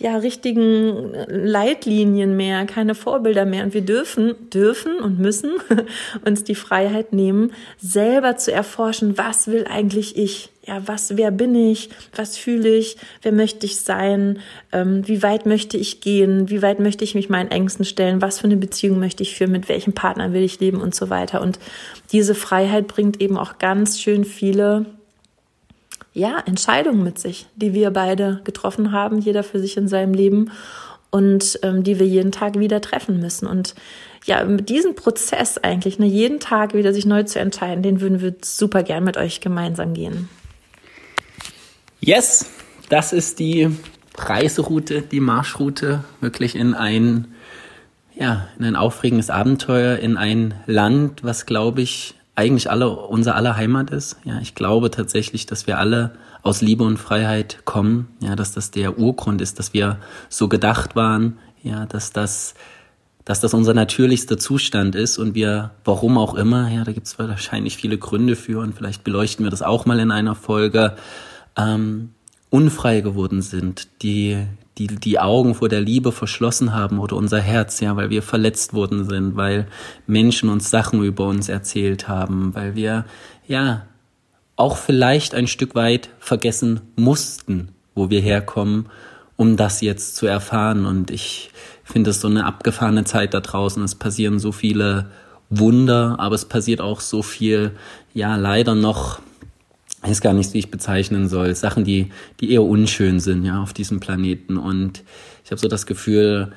ja, 0.00 0.16
richtigen 0.16 1.12
Leitlinien 1.26 2.36
mehr, 2.36 2.64
keine 2.66 2.94
Vorbilder 2.94 3.44
mehr. 3.44 3.64
Und 3.64 3.74
wir 3.74 3.80
dürfen, 3.80 4.34
dürfen 4.50 5.00
und 5.00 5.18
müssen 5.18 5.54
uns 6.24 6.44
die 6.44 6.54
Freiheit 6.54 7.12
nehmen, 7.12 7.52
selber 7.78 8.36
zu 8.36 8.52
erforschen, 8.52 9.18
was 9.18 9.48
will 9.48 9.66
eigentlich 9.68 10.16
ich? 10.16 10.50
Ja, 10.64 10.86
was, 10.86 11.16
wer 11.16 11.32
bin 11.32 11.54
ich? 11.54 11.88
Was 12.14 12.36
fühle 12.36 12.68
ich? 12.68 12.96
Wer 13.22 13.32
möchte 13.32 13.66
ich 13.66 13.80
sein? 13.80 14.38
Ähm, 14.70 15.08
wie 15.08 15.22
weit 15.22 15.46
möchte 15.46 15.76
ich 15.76 16.00
gehen? 16.00 16.48
Wie 16.48 16.62
weit 16.62 16.78
möchte 16.78 17.02
ich 17.02 17.16
mich 17.16 17.28
meinen 17.28 17.50
Ängsten 17.50 17.84
stellen? 17.84 18.22
Was 18.22 18.38
für 18.38 18.44
eine 18.44 18.56
Beziehung 18.56 19.00
möchte 19.00 19.22
ich 19.24 19.34
führen? 19.34 19.50
Mit 19.50 19.68
welchem 19.68 19.94
Partner 19.94 20.32
will 20.32 20.42
ich 20.42 20.60
leben 20.60 20.80
und 20.80 20.94
so 20.94 21.10
weiter? 21.10 21.40
Und 21.40 21.58
diese 22.12 22.36
Freiheit 22.36 22.86
bringt 22.86 23.20
eben 23.20 23.36
auch 23.36 23.58
ganz 23.58 23.98
schön 23.98 24.24
viele 24.24 24.97
ja, 26.12 26.42
Entscheidungen 26.46 27.02
mit 27.04 27.18
sich, 27.18 27.46
die 27.56 27.74
wir 27.74 27.90
beide 27.90 28.40
getroffen 28.44 28.92
haben, 28.92 29.18
jeder 29.18 29.42
für 29.42 29.60
sich 29.60 29.76
in 29.76 29.88
seinem 29.88 30.14
Leben 30.14 30.50
und 31.10 31.58
ähm, 31.62 31.82
die 31.82 31.98
wir 31.98 32.06
jeden 32.06 32.32
Tag 32.32 32.58
wieder 32.58 32.80
treffen 32.80 33.20
müssen. 33.20 33.46
Und 33.46 33.74
ja, 34.24 34.44
mit 34.44 34.68
diesem 34.68 34.94
Prozess 34.94 35.58
eigentlich, 35.58 35.98
ne, 35.98 36.06
jeden 36.06 36.40
Tag 36.40 36.74
wieder 36.74 36.92
sich 36.92 37.06
neu 37.06 37.22
zu 37.22 37.38
entscheiden, 37.38 37.82
den 37.82 38.00
würden 38.00 38.20
wir 38.20 38.34
super 38.42 38.82
gern 38.82 39.04
mit 39.04 39.16
euch 39.16 39.40
gemeinsam 39.40 39.94
gehen. 39.94 40.28
Yes, 42.00 42.46
das 42.88 43.12
ist 43.12 43.38
die 43.38 43.70
Reiseroute, 44.16 45.02
die 45.02 45.20
Marschroute, 45.20 46.04
wirklich 46.20 46.56
in 46.56 46.74
ein, 46.74 47.28
ja, 48.14 48.48
in 48.58 48.64
ein 48.64 48.76
aufregendes 48.76 49.30
Abenteuer, 49.30 49.96
in 49.96 50.16
ein 50.16 50.54
Land, 50.66 51.24
was, 51.24 51.46
glaube 51.46 51.80
ich, 51.80 52.14
eigentlich 52.38 52.70
alle 52.70 52.88
unser 52.90 53.34
aller 53.34 53.56
Heimat 53.56 53.90
ist. 53.90 54.16
Ja, 54.24 54.38
ich 54.40 54.54
glaube 54.54 54.92
tatsächlich, 54.92 55.46
dass 55.46 55.66
wir 55.66 55.78
alle 55.78 56.12
aus 56.42 56.62
Liebe 56.62 56.84
und 56.84 56.96
Freiheit 56.96 57.62
kommen. 57.64 58.06
Ja, 58.20 58.36
dass 58.36 58.52
das 58.52 58.70
der 58.70 58.96
Urgrund 58.96 59.40
ist, 59.40 59.58
dass 59.58 59.74
wir 59.74 59.98
so 60.28 60.48
gedacht 60.48 60.94
waren. 60.94 61.38
Ja, 61.64 61.86
dass 61.86 62.12
das, 62.12 62.54
dass 63.24 63.40
das 63.40 63.54
unser 63.54 63.74
natürlichster 63.74 64.38
Zustand 64.38 64.94
ist 64.94 65.18
und 65.18 65.34
wir, 65.34 65.72
warum 65.84 66.16
auch 66.16 66.36
immer, 66.36 66.70
ja, 66.70 66.84
da 66.84 66.92
gibt 66.92 67.08
es 67.08 67.18
wahrscheinlich 67.18 67.76
viele 67.76 67.98
Gründe 67.98 68.36
für 68.36 68.60
und 68.60 68.76
vielleicht 68.76 69.02
beleuchten 69.02 69.44
wir 69.44 69.50
das 69.50 69.62
auch 69.62 69.84
mal 69.84 69.98
in 69.98 70.12
einer 70.12 70.36
Folge, 70.36 70.94
ähm, 71.56 72.10
unfrei 72.50 73.00
geworden 73.00 73.42
sind, 73.42 73.88
die 74.02 74.46
die 74.78 74.86
die 74.86 75.18
Augen 75.18 75.54
vor 75.54 75.68
der 75.68 75.80
Liebe 75.80 76.12
verschlossen 76.12 76.72
haben 76.72 76.98
oder 76.98 77.16
unser 77.16 77.40
Herz, 77.40 77.80
ja, 77.80 77.96
weil 77.96 78.10
wir 78.10 78.22
verletzt 78.22 78.74
worden 78.74 79.08
sind, 79.08 79.36
weil 79.36 79.66
Menschen 80.06 80.48
uns 80.48 80.70
Sachen 80.70 81.02
über 81.02 81.26
uns 81.26 81.48
erzählt 81.48 82.08
haben, 82.08 82.54
weil 82.54 82.76
wir 82.76 83.04
ja 83.46 83.82
auch 84.56 84.76
vielleicht 84.76 85.34
ein 85.34 85.46
Stück 85.46 85.74
weit 85.74 86.10
vergessen 86.18 86.80
mussten, 86.96 87.70
wo 87.94 88.10
wir 88.10 88.20
herkommen, 88.20 88.86
um 89.36 89.56
das 89.56 89.80
jetzt 89.80 90.16
zu 90.16 90.26
erfahren. 90.26 90.86
Und 90.86 91.10
ich 91.10 91.50
finde 91.84 92.10
es 92.10 92.20
so 92.20 92.28
eine 92.28 92.44
abgefahrene 92.44 93.04
Zeit 93.04 93.34
da 93.34 93.40
draußen. 93.40 93.82
Es 93.82 93.94
passieren 93.94 94.38
so 94.38 94.52
viele 94.52 95.10
Wunder, 95.50 96.16
aber 96.18 96.34
es 96.34 96.44
passiert 96.44 96.80
auch 96.80 97.00
so 97.00 97.22
viel, 97.22 97.72
ja, 98.12 98.36
leider 98.36 98.74
noch, 98.74 99.20
ich 100.02 100.10
weiß 100.10 100.20
gar 100.20 100.32
nicht, 100.32 100.54
wie 100.54 100.58
ich 100.58 100.70
bezeichnen 100.70 101.28
soll, 101.28 101.54
Sachen, 101.54 101.84
die, 101.84 102.10
die 102.40 102.52
eher 102.52 102.62
unschön 102.62 103.18
sind, 103.18 103.44
ja, 103.44 103.62
auf 103.62 103.72
diesem 103.72 104.00
Planeten. 104.00 104.56
Und 104.56 105.02
ich 105.44 105.50
habe 105.50 105.60
so 105.60 105.68
das 105.68 105.86
Gefühl, 105.86 106.52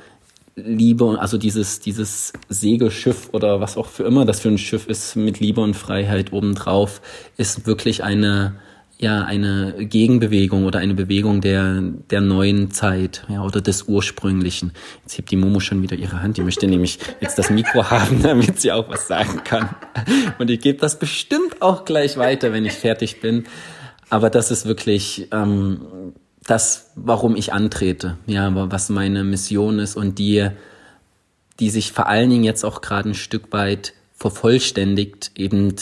Liebe, 0.55 1.17
also 1.19 1.37
dieses, 1.37 1.79
dieses 1.79 2.33
Segelschiff 2.49 3.29
oder 3.31 3.59
was 3.59 3.77
auch 3.77 3.87
für 3.87 4.03
immer 4.03 4.25
das 4.25 4.41
für 4.41 4.49
ein 4.49 4.57
Schiff 4.57 4.87
ist, 4.87 5.15
mit 5.15 5.39
Liebe 5.39 5.61
und 5.61 5.75
Freiheit 5.75 6.33
obendrauf, 6.33 7.01
ist 7.37 7.65
wirklich 7.65 8.03
eine, 8.03 8.55
ja, 9.01 9.23
eine 9.23 9.73
Gegenbewegung 9.79 10.63
oder 10.63 10.77
eine 10.77 10.93
Bewegung 10.93 11.41
der, 11.41 11.81
der 12.11 12.21
neuen 12.21 12.69
Zeit, 12.69 13.25
ja, 13.29 13.43
oder 13.43 13.59
des 13.59 13.83
Ursprünglichen. 13.87 14.73
Jetzt 15.01 15.17
hebt 15.17 15.31
die 15.31 15.37
Momo 15.37 15.59
schon 15.59 15.81
wieder 15.81 15.95
ihre 15.95 16.21
Hand, 16.21 16.37
die 16.37 16.43
möchte 16.43 16.67
nämlich 16.67 16.99
jetzt 17.19 17.39
das 17.39 17.49
Mikro 17.49 17.83
haben, 17.89 18.21
damit 18.21 18.61
sie 18.61 18.71
auch 18.71 18.87
was 18.89 19.07
sagen 19.07 19.43
kann. 19.43 19.69
Und 20.37 20.51
ich 20.51 20.61
gebe 20.61 20.77
das 20.77 20.99
bestimmt 20.99 21.63
auch 21.63 21.83
gleich 21.83 22.17
weiter, 22.17 22.53
wenn 22.53 22.63
ich 22.63 22.73
fertig 22.73 23.21
bin. 23.21 23.45
Aber 24.11 24.29
das 24.29 24.51
ist 24.51 24.67
wirklich, 24.67 25.29
ähm, 25.31 26.13
das, 26.45 26.91
warum 26.95 27.35
ich 27.35 27.53
antrete, 27.53 28.17
ja, 28.27 28.51
was 28.53 28.89
meine 28.89 29.23
Mission 29.23 29.79
ist 29.79 29.95
und 29.95 30.19
die, 30.19 30.47
die 31.59 31.71
sich 31.71 31.91
vor 31.91 32.05
allen 32.05 32.29
Dingen 32.29 32.43
jetzt 32.43 32.63
auch 32.63 32.81
gerade 32.81 33.09
ein 33.09 33.15
Stück 33.15 33.51
weit 33.51 33.93
vervollständigt, 34.13 35.31
eben 35.35 35.73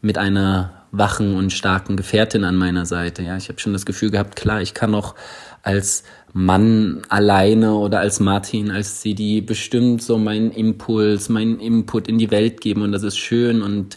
mit 0.00 0.16
einer 0.16 0.77
wachen 0.90 1.34
und 1.34 1.52
starken 1.52 1.96
Gefährtin 1.96 2.44
an 2.44 2.56
meiner 2.56 2.86
Seite. 2.86 3.22
Ja, 3.22 3.36
ich 3.36 3.48
habe 3.48 3.58
schon 3.58 3.72
das 3.72 3.86
Gefühl 3.86 4.10
gehabt, 4.10 4.36
klar, 4.36 4.62
ich 4.62 4.74
kann 4.74 4.94
auch 4.94 5.14
als 5.62 6.04
Mann 6.32 7.02
alleine 7.08 7.74
oder 7.74 8.00
als 8.00 8.20
Martin, 8.20 8.70
als 8.70 9.00
CD 9.00 9.40
bestimmt 9.40 10.02
so 10.02 10.18
meinen 10.18 10.50
Impuls, 10.50 11.28
meinen 11.28 11.60
Input 11.60 12.08
in 12.08 12.18
die 12.18 12.30
Welt 12.30 12.60
geben 12.60 12.82
und 12.82 12.92
das 12.92 13.02
ist 13.02 13.18
schön 13.18 13.62
und 13.62 13.96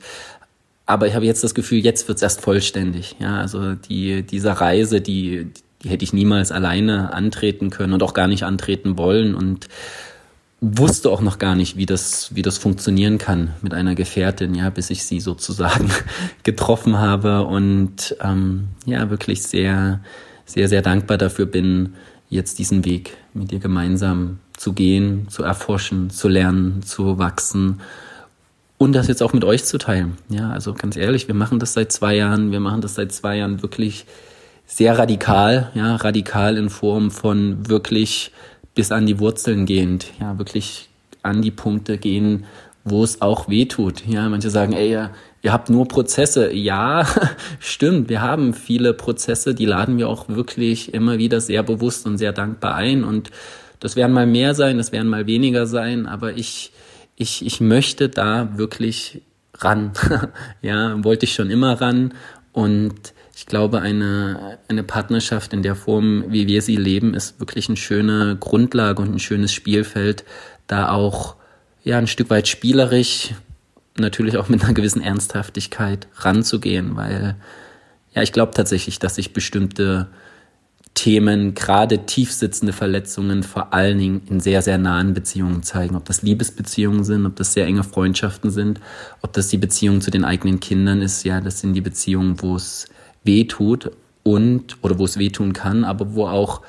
aber 0.86 1.08
ich 1.08 1.16
habe 1.16 1.26
jetzt 1.26 1.44
das 1.44 1.56
Gefühl, 1.56 1.80
jetzt 1.80 2.08
wird's 2.10 2.22
erst 2.22 2.42
vollständig. 2.42 3.16
Ja, 3.20 3.40
also 3.40 3.76
die 3.76 4.24
diese 4.24 4.60
Reise, 4.60 5.00
die 5.00 5.52
die 5.84 5.90
hätte 5.90 6.04
ich 6.04 6.14
niemals 6.14 6.52
alleine 6.52 7.14
antreten 7.14 7.70
können 7.70 7.94
und 7.94 8.04
auch 8.04 8.14
gar 8.14 8.28
nicht 8.28 8.44
antreten 8.44 8.98
wollen 8.98 9.36
und 9.36 9.68
wusste 10.62 11.10
auch 11.10 11.22
noch 11.22 11.40
gar 11.40 11.56
nicht, 11.56 11.76
wie 11.76 11.88
das, 11.88 12.34
wie 12.36 12.44
das 12.44 12.60
funktionieren 12.60 13.18
kann 13.18 13.56
mit 13.64 13.74
einer 13.74 13.96
Gefährtin, 13.96 14.54
ja, 14.54 14.70
bis 14.70 14.92
ich 14.92 15.04
sie 15.04 15.20
sozusagen 15.20 15.90
getroffen 16.44 17.00
habe 17.00 17.44
und 17.46 18.16
ähm, 18.22 18.68
ja, 18.86 19.10
wirklich 19.10 19.42
sehr, 19.42 20.02
sehr, 20.46 20.70
sehr 20.70 20.84
dankbar 20.84 21.18
dafür 21.18 21.48
bin, 21.48 21.96
jetzt 22.30 22.60
diesen 22.60 22.86
Weg 22.86 23.18
mit 23.34 23.52
dir 23.52 23.60
gemeinsam 23.60 24.38
zu 24.56 24.74
gehen, 24.74 25.28
zu 25.30 25.44
erforschen, 25.44 26.12
zu 26.12 26.28
lernen, 26.28 26.84
zu 26.84 27.18
wachsen 27.18 27.82
und 28.78 28.94
das 28.94 29.08
jetzt 29.08 29.24
auch 29.24 29.34
mit 29.34 29.44
euch 29.44 29.66
zu 29.66 29.80
teilen. 29.80 30.18
Ja, 30.30 30.52
also 30.52 30.76
ganz 30.76 30.96
ehrlich, 30.96 31.28
wir 31.28 31.36
machen 31.36 31.58
das 31.58 31.74
seit 31.74 31.92
zwei 31.92 32.16
Jahren, 32.16 32.52
wir 32.52 32.60
machen 32.60 32.82
das 32.82 32.94
seit 32.94 33.12
zwei 33.12 33.38
Jahren 33.38 33.64
wirklich 33.64 34.06
sehr 34.68 34.98
radikal, 34.98 35.72
ja, 35.74 35.96
radikal 35.96 36.56
in 36.56 36.70
Form 36.70 37.10
von 37.10 37.68
wirklich 37.68 38.32
bis 38.76 38.92
an 38.92 39.06
die 39.06 39.20
Wurzeln 39.20 39.66
gehend, 39.66 40.08
ja, 40.20 40.38
wirklich 40.38 40.90
an 41.24 41.42
die 41.42 41.52
Punkte 41.52 41.98
gehen, 41.98 42.46
wo 42.84 43.04
es 43.04 43.22
auch 43.22 43.48
weh 43.48 43.66
tut. 43.66 44.06
Ja, 44.08 44.28
manche 44.30 44.50
sagen, 44.50 44.74
ey, 44.74 44.98
ihr 45.42 45.54
habt 45.54 45.70
nur 45.70 45.88
Prozesse. 45.88 46.52
Ja, 46.54 47.06
stimmt, 47.60 48.10
wir 48.10 48.22
haben 48.22 48.54
viele 48.54 48.94
Prozesse, 48.94 49.54
die 49.54 49.66
laden 49.66 49.98
wir 49.98 50.10
auch 50.10 50.30
wirklich 50.30 50.94
immer 50.94 51.18
wieder 51.18 51.42
sehr 51.42 51.64
bewusst 51.64 52.06
und 52.06 52.18
sehr 52.18 52.34
dankbar 52.34 52.76
ein. 52.76 53.04
Und 53.04 53.32
das 53.80 53.96
werden 53.96 54.14
mal 54.14 54.28
mehr 54.28 54.56
sein, 54.56 54.78
das 54.78 54.92
werden 54.92 55.10
mal 55.10 55.28
weniger 55.28 55.68
sein, 55.68 56.06
aber 56.06 56.38
ich, 56.38 56.72
ich, 57.16 57.46
ich 57.46 57.62
möchte 57.62 58.10
da 58.10 58.58
wirklich 58.58 59.22
ran. 59.58 59.92
ja, 60.62 61.04
wollte 61.04 61.26
ich 61.26 61.34
schon 61.34 61.50
immer 61.50 61.80
ran. 61.82 62.14
Und 62.54 63.14
ich 63.36 63.46
glaube, 63.46 63.82
eine, 63.82 64.60
eine 64.68 64.84
Partnerschaft 64.84 65.54
in 65.54 65.64
der 65.64 65.76
Form, 65.76 66.26
wie 66.28 66.48
wir 66.48 66.62
sie 66.62 66.76
leben, 66.76 67.14
ist 67.14 67.40
wirklich 67.40 67.70
eine 67.70 67.78
schöne 67.78 68.38
Grundlage 68.40 69.02
und 69.02 69.14
ein 69.14 69.20
schönes 69.20 69.54
Spielfeld, 69.54 70.26
da 70.68 70.90
auch 70.90 71.36
ja 71.84 71.98
ein 71.98 72.08
Stück 72.08 72.30
weit 72.30 72.48
spielerisch, 72.48 73.34
natürlich 73.98 74.38
auch 74.38 74.50
mit 74.50 74.64
einer 74.64 74.74
gewissen 74.74 75.02
Ernsthaftigkeit 75.02 76.08
ranzugehen, 76.18 76.96
weil 76.96 77.36
ja, 78.14 78.22
ich 78.22 78.34
glaube 78.34 78.54
tatsächlich, 78.54 79.00
dass 79.00 79.16
sich 79.16 79.34
bestimmte 79.34 80.10
Themen, 80.94 81.56
gerade 81.56 82.06
tiefsitzende 82.06 82.74
Verletzungen, 82.74 83.44
vor 83.44 83.74
allen 83.74 83.98
Dingen 83.98 84.22
in 84.30 84.42
sehr, 84.42 84.62
sehr 84.62 84.78
nahen 84.78 85.14
Beziehungen 85.14 85.64
zeigen. 85.64 85.96
Ob 85.96 86.04
das 86.04 86.22
Liebesbeziehungen 86.22 87.06
sind, 87.06 87.26
ob 87.26 87.38
das 87.38 87.54
sehr 87.54 87.66
enge 87.66 87.84
Freundschaften 87.84 88.52
sind, 88.52 88.82
ob 89.22 89.32
das 89.32 89.48
die 89.48 89.58
Beziehung 89.58 90.02
zu 90.02 90.12
den 90.12 90.26
eigenen 90.26 90.60
Kindern 90.60 91.02
ist. 91.02 91.24
Ja, 91.24 91.40
das 91.40 91.62
sind 91.62 91.74
die 91.74 91.82
Beziehungen, 91.82 92.42
wo 92.42 92.58
es 92.58 92.88
wehtut 93.24 93.92
und 94.24 94.78
oder 94.82 95.00
wo 95.00 95.06
es 95.06 95.18
wehtun 95.18 95.54
kann, 95.54 95.84
aber 95.84 96.14
wo 96.14 96.28
auch 96.28 96.62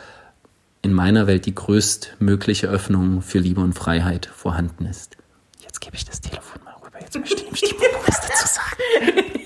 in 0.83 0.93
meiner 0.93 1.27
Welt 1.27 1.47
die 1.47 1.55
größtmögliche 1.55 2.69
Öffnung 2.69 3.23
für 3.23 3.39
Liebe 3.39 3.61
und 3.61 3.73
Freiheit 3.75 4.27
vorhanden 4.27 4.87
ist. 4.87 5.17
Jetzt 5.61 5.81
gebe 5.81 5.97
ich 5.97 6.05
das 6.05 6.21
Telefon 6.21 6.63
mal 6.65 6.75
rüber. 6.85 7.01
Jetzt 7.01 7.19
möchte 7.19 7.43
ich 7.53 7.61
die 7.61 7.75
was 8.07 8.21
dazu 8.21 8.49
sagen. 8.49 9.29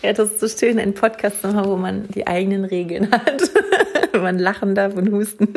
Ja, 0.00 0.12
das 0.12 0.30
ist 0.30 0.40
so 0.40 0.48
schön, 0.48 0.78
ein 0.78 0.94
Podcast 0.94 1.42
zu 1.42 1.52
haben, 1.54 1.68
wo 1.68 1.76
man 1.76 2.06
die 2.08 2.24
eigenen 2.24 2.64
Regeln 2.64 3.10
hat. 3.10 3.42
man 4.12 4.38
lachen 4.38 4.76
darf 4.76 4.94
und 4.94 5.10
husten. 5.10 5.48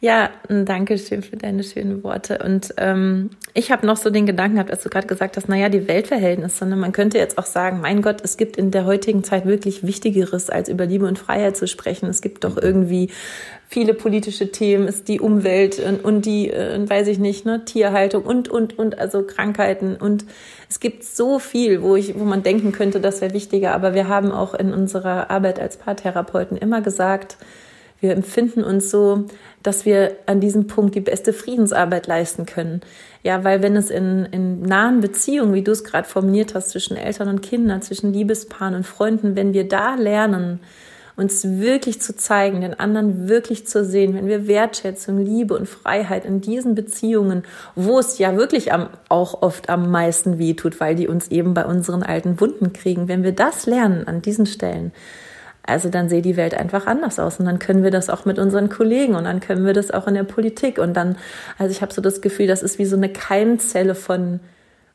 Ja, 0.00 0.28
danke 0.48 0.98
schön 0.98 1.22
für 1.22 1.38
deine 1.38 1.64
schönen 1.64 2.04
Worte. 2.04 2.40
Und 2.44 2.74
ähm, 2.76 3.30
ich 3.54 3.70
habe 3.70 3.86
noch 3.86 3.96
so 3.96 4.10
den 4.10 4.26
Gedanken 4.26 4.56
gehabt, 4.56 4.70
als 4.70 4.82
du 4.82 4.90
gerade 4.90 5.06
gesagt 5.06 5.38
hast, 5.38 5.48
naja, 5.48 5.70
die 5.70 5.88
Weltverhältnisse. 5.88 6.66
Ne? 6.66 6.76
Man 6.76 6.92
könnte 6.92 7.16
jetzt 7.16 7.38
auch 7.38 7.46
sagen, 7.46 7.80
mein 7.80 8.02
Gott, 8.02 8.20
es 8.22 8.36
gibt 8.36 8.58
in 8.58 8.70
der 8.70 8.84
heutigen 8.84 9.24
Zeit 9.24 9.46
wirklich 9.46 9.86
Wichtigeres, 9.86 10.50
als 10.50 10.68
über 10.68 10.84
Liebe 10.84 11.06
und 11.06 11.18
Freiheit 11.18 11.56
zu 11.56 11.66
sprechen. 11.66 12.10
Es 12.10 12.20
gibt 12.20 12.44
doch 12.44 12.58
irgendwie 12.58 13.10
viele 13.68 13.94
politische 13.94 14.52
Themen, 14.52 14.86
ist 14.86 15.08
die 15.08 15.18
Umwelt 15.18 15.78
und, 15.80 16.04
und 16.04 16.26
die, 16.26 16.50
äh, 16.50 16.78
weiß 16.86 17.08
ich 17.08 17.18
nicht, 17.18 17.46
ne, 17.46 17.64
Tierhaltung 17.64 18.22
und, 18.24 18.50
und, 18.50 18.78
und, 18.78 18.98
also 18.98 19.22
Krankheiten. 19.22 19.96
Und 19.96 20.26
es 20.68 20.78
gibt 20.78 21.04
so 21.04 21.38
viel, 21.38 21.80
wo 21.80 21.96
ich, 21.96 22.18
wo 22.18 22.24
man 22.24 22.42
denken 22.42 22.72
könnte, 22.72 23.00
das 23.00 23.22
wäre 23.22 23.32
wichtiger. 23.32 23.72
Aber 23.72 23.94
wir 23.94 24.08
haben 24.08 24.30
auch 24.30 24.52
in 24.52 24.74
unserer 24.74 25.30
Arbeit 25.30 25.58
als 25.58 25.78
Paartherapeuten 25.78 26.58
immer 26.58 26.82
gesagt, 26.82 27.38
wir 28.00 28.12
empfinden 28.12 28.62
uns 28.62 28.90
so, 28.90 29.26
dass 29.62 29.84
wir 29.84 30.16
an 30.26 30.40
diesem 30.40 30.66
Punkt 30.66 30.94
die 30.94 31.00
beste 31.00 31.32
Friedensarbeit 31.32 32.06
leisten 32.06 32.46
können. 32.46 32.80
Ja, 33.22 33.42
weil 33.42 33.62
wenn 33.62 33.74
es 33.76 33.90
in, 33.90 34.26
in 34.30 34.62
nahen 34.62 35.00
Beziehungen, 35.00 35.54
wie 35.54 35.62
du 35.62 35.72
es 35.72 35.82
gerade 35.82 36.08
formuliert 36.08 36.54
hast, 36.54 36.70
zwischen 36.70 36.96
Eltern 36.96 37.28
und 37.28 37.42
Kindern, 37.42 37.82
zwischen 37.82 38.12
Liebespaaren 38.12 38.74
und 38.74 38.86
Freunden, 38.86 39.34
wenn 39.34 39.52
wir 39.52 39.66
da 39.66 39.94
lernen, 39.94 40.60
uns 41.16 41.44
wirklich 41.44 42.00
zu 42.00 42.14
zeigen, 42.14 42.60
den 42.60 42.78
anderen 42.78 43.28
wirklich 43.28 43.66
zu 43.66 43.84
sehen, 43.84 44.14
wenn 44.14 44.26
wir 44.26 44.46
Wertschätzung, 44.46 45.18
Liebe 45.18 45.56
und 45.56 45.66
Freiheit 45.66 46.26
in 46.26 46.42
diesen 46.42 46.74
Beziehungen, 46.74 47.44
wo 47.74 47.98
es 47.98 48.18
ja 48.18 48.36
wirklich 48.36 48.72
am, 48.72 48.90
auch 49.08 49.40
oft 49.42 49.70
am 49.70 49.90
meisten 49.90 50.38
wehtut, 50.38 50.78
weil 50.78 50.94
die 50.94 51.08
uns 51.08 51.28
eben 51.28 51.54
bei 51.54 51.64
unseren 51.64 52.02
alten 52.02 52.38
Wunden 52.38 52.74
kriegen, 52.74 53.08
wenn 53.08 53.24
wir 53.24 53.32
das 53.32 53.64
lernen 53.64 54.06
an 54.06 54.20
diesen 54.20 54.44
Stellen, 54.44 54.92
also 55.66 55.88
dann 55.88 56.08
sehe 56.08 56.22
die 56.22 56.36
Welt 56.36 56.54
einfach 56.54 56.86
anders 56.86 57.18
aus. 57.18 57.38
Und 57.38 57.46
dann 57.46 57.58
können 57.58 57.82
wir 57.82 57.90
das 57.90 58.08
auch 58.08 58.24
mit 58.24 58.38
unseren 58.38 58.68
Kollegen 58.68 59.14
und 59.14 59.24
dann 59.24 59.40
können 59.40 59.66
wir 59.66 59.72
das 59.72 59.90
auch 59.90 60.06
in 60.06 60.14
der 60.14 60.24
Politik. 60.24 60.78
Und 60.78 60.94
dann, 60.94 61.16
also 61.58 61.70
ich 61.70 61.82
habe 61.82 61.92
so 61.92 62.00
das 62.00 62.20
Gefühl, 62.20 62.46
das 62.46 62.62
ist 62.62 62.78
wie 62.78 62.84
so 62.84 62.96
eine 62.96 63.08
Keimzelle 63.08 63.94
von 63.94 64.40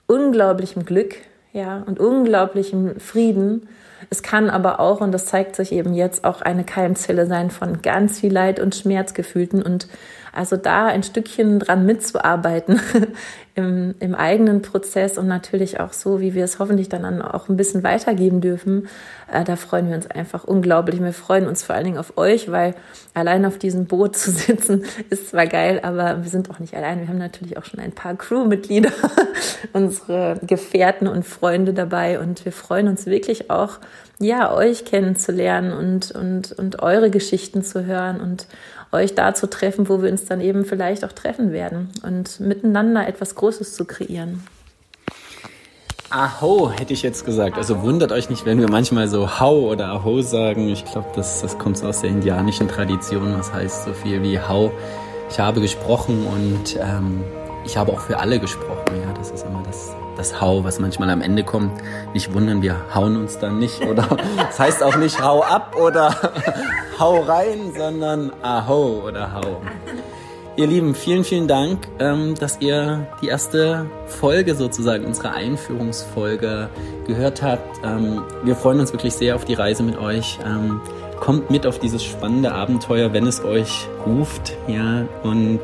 unglaublichem 0.07 0.85
Glück, 0.85 1.15
ja, 1.53 1.83
und 1.85 1.99
unglaublichem 1.99 2.99
Frieden. 2.99 3.67
Es 4.09 4.23
kann 4.23 4.49
aber 4.49 4.79
auch, 4.79 5.01
und 5.01 5.11
das 5.11 5.25
zeigt 5.25 5.55
sich 5.55 5.71
eben 5.71 5.93
jetzt, 5.93 6.23
auch 6.23 6.41
eine 6.41 6.63
Keimzelle 6.63 7.27
sein 7.27 7.49
von 7.51 7.81
ganz 7.81 8.19
viel 8.19 8.31
Leid 8.31 8.59
und 8.59 8.75
Schmerzgefühlten. 8.75 9.61
Und 9.61 9.87
also 10.33 10.55
da 10.55 10.87
ein 10.87 11.03
Stückchen 11.03 11.59
dran 11.59 11.85
mitzuarbeiten 11.85 12.79
im, 13.55 13.95
im 13.99 14.15
eigenen 14.15 14.61
Prozess 14.61 15.17
und 15.17 15.27
natürlich 15.27 15.79
auch 15.79 15.91
so, 15.91 16.21
wie 16.21 16.33
wir 16.33 16.45
es 16.45 16.59
hoffentlich 16.59 16.87
dann 16.87 17.21
auch 17.21 17.49
ein 17.49 17.57
bisschen 17.57 17.83
weitergeben 17.83 18.39
dürfen, 18.39 18.87
äh, 19.31 19.43
da 19.43 19.57
freuen 19.57 19.89
wir 19.89 19.95
uns 19.95 20.07
einfach 20.07 20.45
unglaublich. 20.45 21.01
Wir 21.01 21.13
freuen 21.13 21.47
uns 21.47 21.63
vor 21.63 21.75
allen 21.75 21.85
Dingen 21.85 21.97
auf 21.97 22.17
euch, 22.17 22.49
weil 22.49 22.75
allein 23.13 23.45
auf 23.45 23.57
diesem 23.57 23.85
Boot 23.85 24.15
zu 24.17 24.31
sitzen 24.31 24.85
ist 25.09 25.29
zwar 25.29 25.47
geil, 25.47 25.81
aber 25.83 26.23
wir 26.23 26.29
sind 26.29 26.49
auch 26.49 26.59
nicht 26.59 26.75
allein. 26.75 27.01
Wir 27.01 27.07
haben 27.09 27.17
natürlich 27.17 27.57
auch 27.57 27.65
schon 27.65 27.79
ein 27.79 27.91
paar 27.91 28.15
Crewmitglieder, 28.15 28.91
unsere 29.73 30.39
Gefährten 30.45 31.07
und 31.07 31.25
Freunde 31.25 31.73
dabei 31.73 32.19
und 32.19 32.45
wir 32.45 32.53
freuen 32.53 32.87
uns 32.87 33.05
wirklich 33.05 33.49
auch, 33.49 33.79
ja, 34.19 34.53
euch 34.53 34.85
kennenzulernen 34.85 35.73
und, 35.73 36.11
und, 36.11 36.51
und 36.51 36.81
eure 36.81 37.09
Geschichten 37.09 37.63
zu 37.63 37.85
hören 37.85 38.21
und 38.21 38.45
euch 38.91 39.15
da 39.15 39.33
zu 39.33 39.49
treffen, 39.49 39.87
wo 39.89 40.01
wir 40.01 40.11
uns 40.11 40.25
dann 40.25 40.41
eben 40.41 40.65
vielleicht 40.65 41.05
auch 41.05 41.11
treffen 41.11 41.51
werden 41.51 41.89
und 42.03 42.39
miteinander 42.39 43.07
etwas 43.07 43.35
Großes 43.35 43.75
zu 43.75 43.85
kreieren. 43.85 44.43
Aho 46.09 46.69
hätte 46.69 46.91
ich 46.91 47.03
jetzt 47.03 47.23
gesagt. 47.23 47.57
Also 47.57 47.83
wundert 47.83 48.11
euch 48.11 48.29
nicht, 48.29 48.45
wenn 48.45 48.59
wir 48.59 48.69
manchmal 48.69 49.07
so 49.07 49.39
Hau 49.39 49.69
oder 49.69 49.87
Aho 49.87 50.21
sagen. 50.21 50.67
Ich 50.67 50.83
glaube, 50.83 51.07
das, 51.15 51.41
das 51.41 51.57
kommt 51.57 51.77
so 51.77 51.87
aus 51.87 52.01
der 52.01 52.09
indianischen 52.09 52.67
Tradition. 52.67 53.33
Was 53.37 53.53
heißt 53.53 53.85
so 53.85 53.93
viel 53.93 54.21
wie 54.21 54.37
Hau. 54.37 54.71
Ich 55.29 55.39
habe 55.39 55.61
gesprochen 55.61 56.27
und 56.27 56.75
ähm, 56.75 57.23
ich 57.65 57.77
habe 57.77 57.93
auch 57.93 58.01
für 58.01 58.19
alle 58.19 58.39
gesprochen. 58.39 58.83
Ja, 58.89 59.13
das 59.13 59.31
ist 59.31 59.45
immer 59.45 59.63
das, 59.65 59.95
das 60.21 60.39
Hau, 60.39 60.63
was 60.63 60.79
manchmal 60.79 61.09
am 61.09 61.21
Ende 61.21 61.43
kommt. 61.43 61.71
Nicht 62.13 62.31
wundern, 62.31 62.61
wir 62.61 62.75
hauen 62.93 63.17
uns 63.17 63.39
dann 63.39 63.57
nicht. 63.57 63.81
Oder 63.81 64.07
das 64.37 64.59
heißt 64.59 64.83
auch 64.83 64.95
nicht 64.95 65.19
Hau 65.19 65.41
ab 65.41 65.75
oder 65.75 66.15
Hau 66.99 67.21
rein, 67.21 67.73
sondern 67.75 68.31
Aho 68.43 69.01
oder 69.07 69.33
Hau. 69.33 69.61
Ihr 70.57 70.67
Lieben, 70.67 70.93
vielen, 70.93 71.23
vielen 71.23 71.47
Dank, 71.47 71.87
ähm, 71.97 72.35
dass 72.35 72.57
ihr 72.59 73.07
die 73.19 73.29
erste 73.29 73.87
Folge 74.05 74.53
sozusagen, 74.53 75.05
unsere 75.05 75.31
Einführungsfolge 75.31 76.69
gehört 77.07 77.41
habt. 77.41 77.79
Ähm, 77.83 78.21
wir 78.43 78.55
freuen 78.55 78.79
uns 78.79 78.93
wirklich 78.93 79.15
sehr 79.15 79.35
auf 79.35 79.45
die 79.45 79.55
Reise 79.55 79.81
mit 79.81 79.97
euch. 79.97 80.37
Ähm, 80.45 80.81
kommt 81.19 81.49
mit 81.49 81.65
auf 81.65 81.79
dieses 81.79 82.03
spannende 82.03 82.51
Abenteuer, 82.51 83.11
wenn 83.11 83.25
es 83.25 83.43
euch 83.43 83.87
ruft. 84.05 84.53
Ja, 84.67 85.05
und 85.23 85.61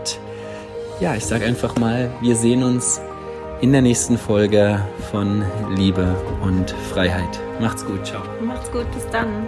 ja, 1.00 1.14
ich 1.14 1.26
sage 1.26 1.46
einfach 1.46 1.76
mal, 1.76 2.10
wir 2.22 2.36
sehen 2.36 2.64
uns 2.64 3.00
in 3.62 3.72
der 3.72 3.82
nächsten 3.82 4.18
Folge 4.18 4.80
von 5.12 5.44
Liebe 5.76 6.16
und 6.42 6.72
Freiheit. 6.92 7.40
Macht's 7.60 7.86
gut, 7.86 8.06
ciao. 8.06 8.22
Macht's 8.42 8.72
gut, 8.72 8.90
bis 8.92 9.08
dann. 9.10 9.48